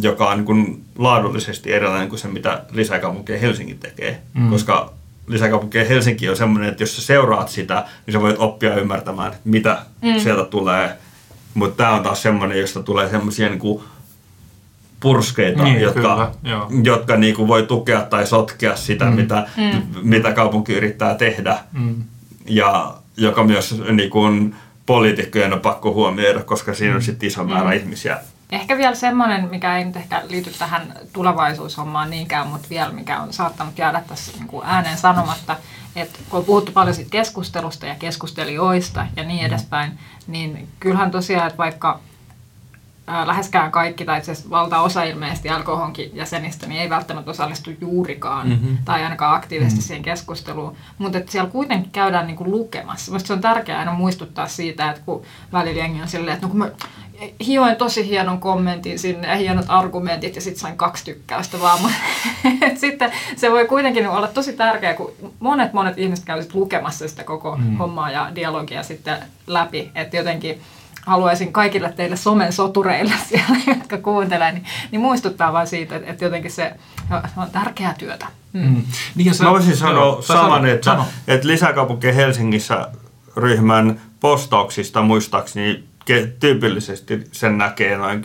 [0.00, 4.22] joka on niin kuin laadullisesti erilainen kuin se, mitä lisäkaupunki Helsinki tekee.
[4.34, 4.50] Mm.
[4.50, 4.92] Koska
[5.26, 9.78] lisäkaupunki Helsinki on semmoinen, että jos sä seuraat sitä, niin sä voit oppia ymmärtämään, mitä
[10.02, 10.20] mm.
[10.20, 10.92] sieltä tulee.
[11.54, 13.80] Mutta tämä on taas semmoinen, josta tulee semmoisia niin
[15.00, 19.16] purskeita, niin, jotka, kyllä, jotka niin kuin voi tukea tai sotkea sitä, mm.
[19.16, 19.82] Mitä, mm.
[20.02, 21.58] mitä kaupunki yrittää tehdä.
[21.72, 21.94] Mm.
[22.46, 24.54] Ja joka myös niin kuin,
[24.86, 27.04] poliitikkojen on pakko huomioida, koska siinä on mm.
[27.04, 27.76] sitten iso määrä mm.
[27.76, 28.18] ihmisiä
[28.50, 33.32] Ehkä vielä semmoinen, mikä ei nyt ehkä liity tähän tulevaisuushommaan niinkään, mutta vielä mikä on
[33.32, 35.56] saattanut jäädä tässä niin kuin ääneen sanomatta,
[35.96, 41.46] että kun on puhuttu paljon siitä keskustelusta ja keskustelijoista ja niin edespäin, niin kyllähän tosiaan,
[41.46, 42.00] että vaikka
[43.24, 48.78] läheskään kaikki, tai itse asiassa valtaosa ilmeisesti LKHonkin jäsenistä, niin ei välttämättä osallistu juurikaan, mm-hmm.
[48.84, 49.86] tai ainakaan aktiivisesti mm-hmm.
[49.86, 50.76] siihen keskusteluun.
[50.98, 53.10] Mutta siellä kuitenkin käydään niinku lukemassa.
[53.10, 55.22] Mielestäni se on tärkeää aina muistuttaa siitä, että kun
[55.52, 56.70] välillä jengi on silleen, että no kun mä
[57.46, 61.78] hioin tosi hienon kommentin sinne ja hienot argumentit ja sitten sain kaksi tykkäystä vaan.
[62.80, 67.56] sitten se voi kuitenkin olla tosi tärkeää, kun monet monet ihmiset käyvät lukemassa sitä koko
[67.56, 67.76] mm.
[67.76, 69.90] hommaa ja dialogia sitten läpi.
[69.94, 70.60] Että jotenkin
[71.06, 76.24] haluaisin kaikille teille somen sotureille siellä, jotka kuuntelee, niin, niin muistuttaa vain siitä, että, että
[76.24, 76.72] jotenkin se
[77.36, 78.26] on tärkeää työtä.
[78.52, 78.60] Mm.
[78.60, 78.82] Mm.
[79.14, 81.06] Niin ja sä, Mä voisin sanoa joo, saman, että, sano.
[81.28, 82.88] että lisäkaupunki Helsingissä
[83.36, 85.84] ryhmän postauksista muistaakseni
[86.40, 88.22] tyypillisesti sen näkee noin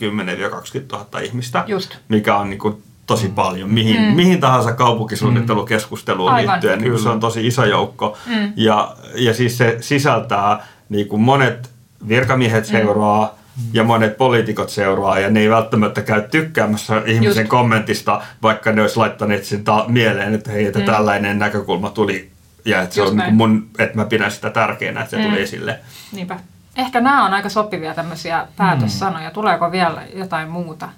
[0.92, 1.96] 000 ihmistä, Just.
[2.08, 3.34] mikä on niin kuin tosi mm.
[3.34, 3.70] paljon.
[3.70, 4.16] Mihin, mm.
[4.16, 6.36] mihin tahansa kaupunkisuunnittelukeskusteluun mm.
[6.36, 8.16] liittyen, niin se on tosi iso joukko.
[8.26, 8.52] Mm.
[8.56, 11.70] Ja, ja siis se sisältää, niin kuin monet
[12.08, 12.70] virkamiehet mm.
[12.70, 13.62] seuraa, mm.
[13.72, 17.50] ja monet poliitikot seuraa, ja ne ei välttämättä käy tykkäämässä ihmisen Just.
[17.50, 20.84] kommentista, vaikka ne olisi laittaneet sen ta- mieleen, että hei, että mm.
[20.84, 22.30] tällainen näkökulma tuli,
[22.64, 25.24] ja että, se on niin mun, että mä pidän sitä tärkeänä, että se mm.
[25.24, 25.78] tuli esille.
[26.12, 26.38] Niinpä.
[26.76, 29.28] Ehkä nämä on aika sopivia tämmöisiä päätössanoja.
[29.28, 29.34] Mm.
[29.34, 30.88] Tuleeko vielä jotain muuta?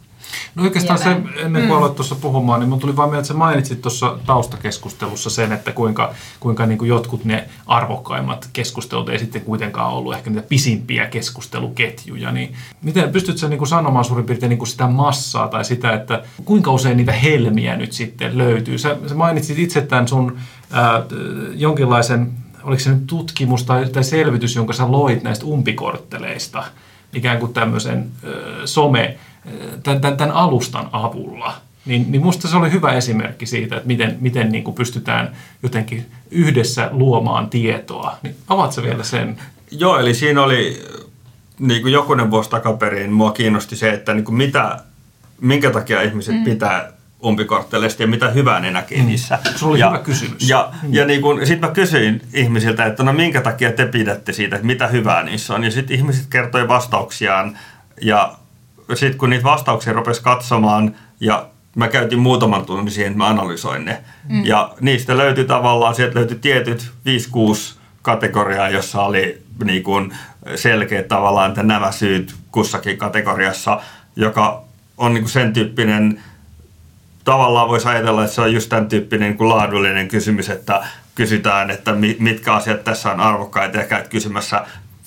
[0.54, 1.70] No oikeastaan se, ennen kuin mm.
[1.70, 5.72] aloit tuossa puhumaan, niin mun tuli vaan mieleen, että sä mainitsit tuossa taustakeskustelussa sen, että
[5.72, 11.06] kuinka, kuinka niin kuin jotkut ne arvokkaimmat keskustelut ei sitten kuitenkaan ollut ehkä niitä pisimpiä
[11.06, 12.32] keskusteluketjuja.
[12.32, 15.92] Niin miten pystyt sä niin kuin sanomaan suurin piirtein niin kuin sitä massaa tai sitä,
[15.92, 18.78] että kuinka usein niitä helmiä nyt sitten löytyy?
[18.78, 20.38] Sä, sä mainitsit itse tämän sun
[20.70, 21.02] ää,
[21.54, 22.32] jonkinlaisen
[22.64, 26.64] oliko se nyt tutkimus tai, tai selvitys, jonka sä loit näistä umpikortteleista,
[27.14, 29.16] ikään kuin tämmöisen ö, some,
[29.82, 31.54] tämän, tämän, tämän alustan avulla.
[31.86, 36.06] Niin, niin musta se oli hyvä esimerkki siitä, että miten, miten niin kuin pystytään jotenkin
[36.30, 38.16] yhdessä luomaan tietoa.
[38.22, 39.38] Niin avaatko vielä sen?
[39.70, 40.82] Joo, eli siinä oli
[41.58, 44.78] niin kuin jokunen vuosi takaperin mua kiinnosti se, että niin kuin mitä,
[45.40, 46.44] minkä takia ihmiset mm.
[46.44, 46.92] pitää
[47.24, 49.06] umpikortteleista ja mitä hyvää ne näkee mm.
[49.06, 49.38] niissä.
[49.56, 50.48] Se oli ja, hyvä kysymys.
[50.48, 50.94] Ja, mm.
[50.94, 54.66] ja niin kun, sit mä kysyin ihmisiltä, että no minkä takia te pidätte siitä, että
[54.66, 55.64] mitä hyvää niissä on.
[55.64, 57.58] Ja sitten ihmiset kertoi vastauksiaan
[58.02, 58.34] ja
[58.94, 61.46] sitten kun niitä vastauksia rupesi katsomaan ja
[61.76, 64.02] mä käytin muutaman tunnin siihen, että mä analysoin ne.
[64.28, 64.44] Mm.
[64.44, 66.92] Ja niistä löytyi tavallaan, sieltä löytyi tietyt
[67.76, 70.14] 5-6 kategoriaa, jossa oli niin kuin
[70.54, 73.80] selkeät tavallaan, että nämä syyt kussakin kategoriassa,
[74.16, 74.62] joka
[74.98, 76.22] on niin kuin sen tyyppinen
[77.24, 81.70] tavallaan voisi ajatella, että se on just tämän tyyppinen niin kuin laadullinen kysymys, että kysytään,
[81.70, 84.64] että mitkä asiat tässä on arvokkaita ja käyt kysymässä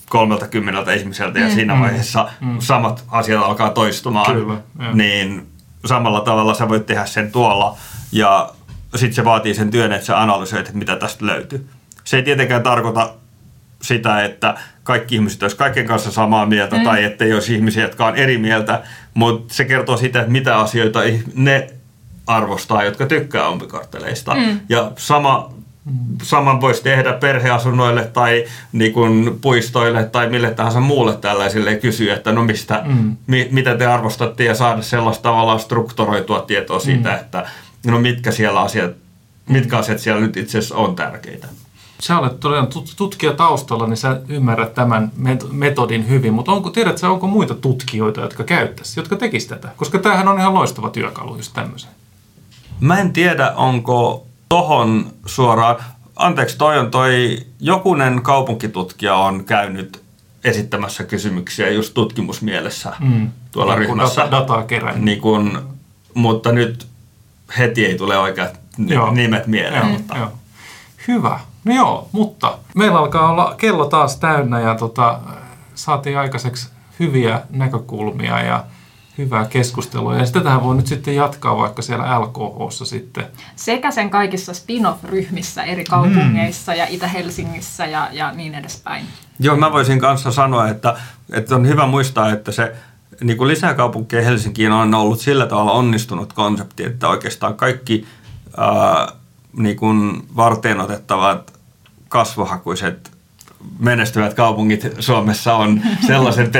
[0.09, 1.53] kolmelta kymmeneltä ihmiseltä ja mm.
[1.53, 2.59] siinä vaiheessa mm.
[2.59, 4.57] samat asiat alkaa toistumaan, Kyllä,
[4.93, 5.47] niin
[5.85, 7.77] samalla tavalla sä voit tehdä sen tuolla
[8.11, 8.49] ja
[8.95, 11.69] sitten se vaatii sen työn, että sä analysoit, että mitä tästä löytyy.
[12.03, 13.13] Se ei tietenkään tarkoita
[13.81, 16.83] sitä, että kaikki ihmiset olisivat kaiken kanssa samaa mieltä mm.
[16.83, 20.99] tai ettei olisi ihmisiä, jotka on eri mieltä, mutta se kertoo sitä, että mitä asioita
[21.35, 21.69] ne
[22.27, 24.35] arvostaa, jotka tykkää umpikortteleista.
[24.35, 24.59] Mm.
[24.69, 25.49] Ja sama,
[26.23, 32.15] saman voisi tehdä perheasunnoille tai niin kuin puistoille tai mille tahansa muulle tällaisille ja kysyä,
[32.15, 33.15] että no mistä, mm.
[33.27, 37.15] mi, mitä te arvostatte ja saada sellaista tavallaan strukturoitua tietoa siitä, mm.
[37.15, 37.47] että
[37.85, 38.91] no mitkä siellä asiat,
[39.49, 41.47] mitkä asiat siellä nyt itse asiassa on tärkeitä.
[41.99, 45.11] Sä olet todella tutkija taustalla, niin sä ymmärrät tämän
[45.51, 49.73] metodin hyvin, mutta onko, tiedätkö, onko muita tutkijoita, jotka käyttäisi, jotka tekisivät tätä?
[49.77, 51.91] Koska tämähän on ihan loistava työkalu just tämmöisen.
[52.79, 55.75] Mä en tiedä, onko tohon suoraan,
[56.15, 60.03] anteeksi, toi on toi, jokunen kaupunkitutkija on käynyt
[60.43, 63.31] esittämässä kysymyksiä just tutkimusmielessä mm.
[63.51, 64.21] tuolla ja ryhmässä.
[64.21, 65.05] Data, dataa kerään.
[65.05, 65.69] Niin kun,
[66.13, 66.87] mutta nyt
[67.57, 69.11] heti ei tule oikeat joo.
[69.11, 69.81] nimet mieleen.
[69.81, 70.17] Joo, mutta.
[70.17, 70.31] Joo.
[71.07, 71.39] Hyvä.
[71.63, 75.19] No joo, mutta meillä alkaa olla kello taas täynnä ja tota,
[75.75, 76.69] saatiin aikaiseksi
[76.99, 78.63] hyviä näkökulmia ja
[79.17, 80.17] hyvää keskustelua.
[80.17, 83.25] Ja sitä tähän voi nyt sitten jatkaa vaikka siellä LKHssa sitten.
[83.55, 86.77] Sekä sen kaikissa spin-off-ryhmissä eri kaupungeissa mm.
[86.77, 89.05] ja Itä-Helsingissä ja, ja niin edespäin.
[89.39, 90.97] Joo, mä voisin kanssa sanoa, että,
[91.33, 92.75] että on hyvä muistaa, että se
[93.23, 98.05] niin kuin lisäkaupunkeja Helsinkiin on ollut sillä tavalla onnistunut konsepti, että oikeastaan kaikki
[98.57, 99.11] ää,
[99.57, 101.53] niin kuin varteen otettavat
[102.09, 103.14] kasvohakuiset
[103.79, 106.51] menestyvät kaupungit Suomessa on sellaisen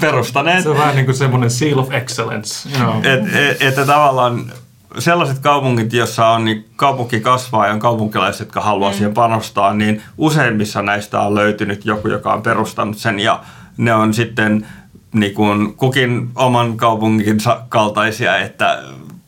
[0.00, 0.62] perustaneet.
[0.62, 2.68] Se on vähän niin kuin semmoinen seal of excellence.
[3.02, 4.52] Että et, että tavallaan
[4.98, 8.96] sellaiset kaupungit, joissa on niin kaupunki kasvaa ja on kaupunkilaiset, jotka haluaa mm.
[8.96, 13.40] siihen panostaa, niin useimmissa näistä on löytynyt joku, joka on perustanut sen ja
[13.76, 14.66] ne on sitten
[15.12, 18.82] niin kuin kukin oman kaupunkinsa kaltaisia, että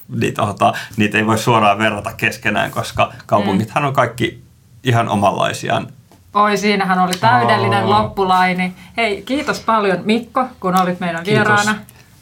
[0.08, 0.42] niitä,
[0.96, 4.42] niitä ei voi suoraan verrata keskenään, koska kaupungithan on kaikki
[4.84, 5.86] ihan omanlaisiaan.
[6.36, 7.90] Oi, siinähän oli täydellinen oh.
[7.90, 8.74] loppulaini.
[8.96, 11.46] Hei, kiitos paljon Mikko, kun olit meidän kiitos.
[11.48, 11.74] vieraana.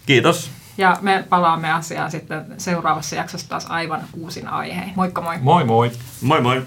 [0.06, 0.50] Kiitos.
[0.78, 4.92] Ja me palaamme asiaan sitten seuraavassa jaksossa taas aivan uusin aihein.
[4.96, 5.38] Moikka moi.
[5.40, 5.90] Moi moi.
[6.20, 6.62] Moi moi.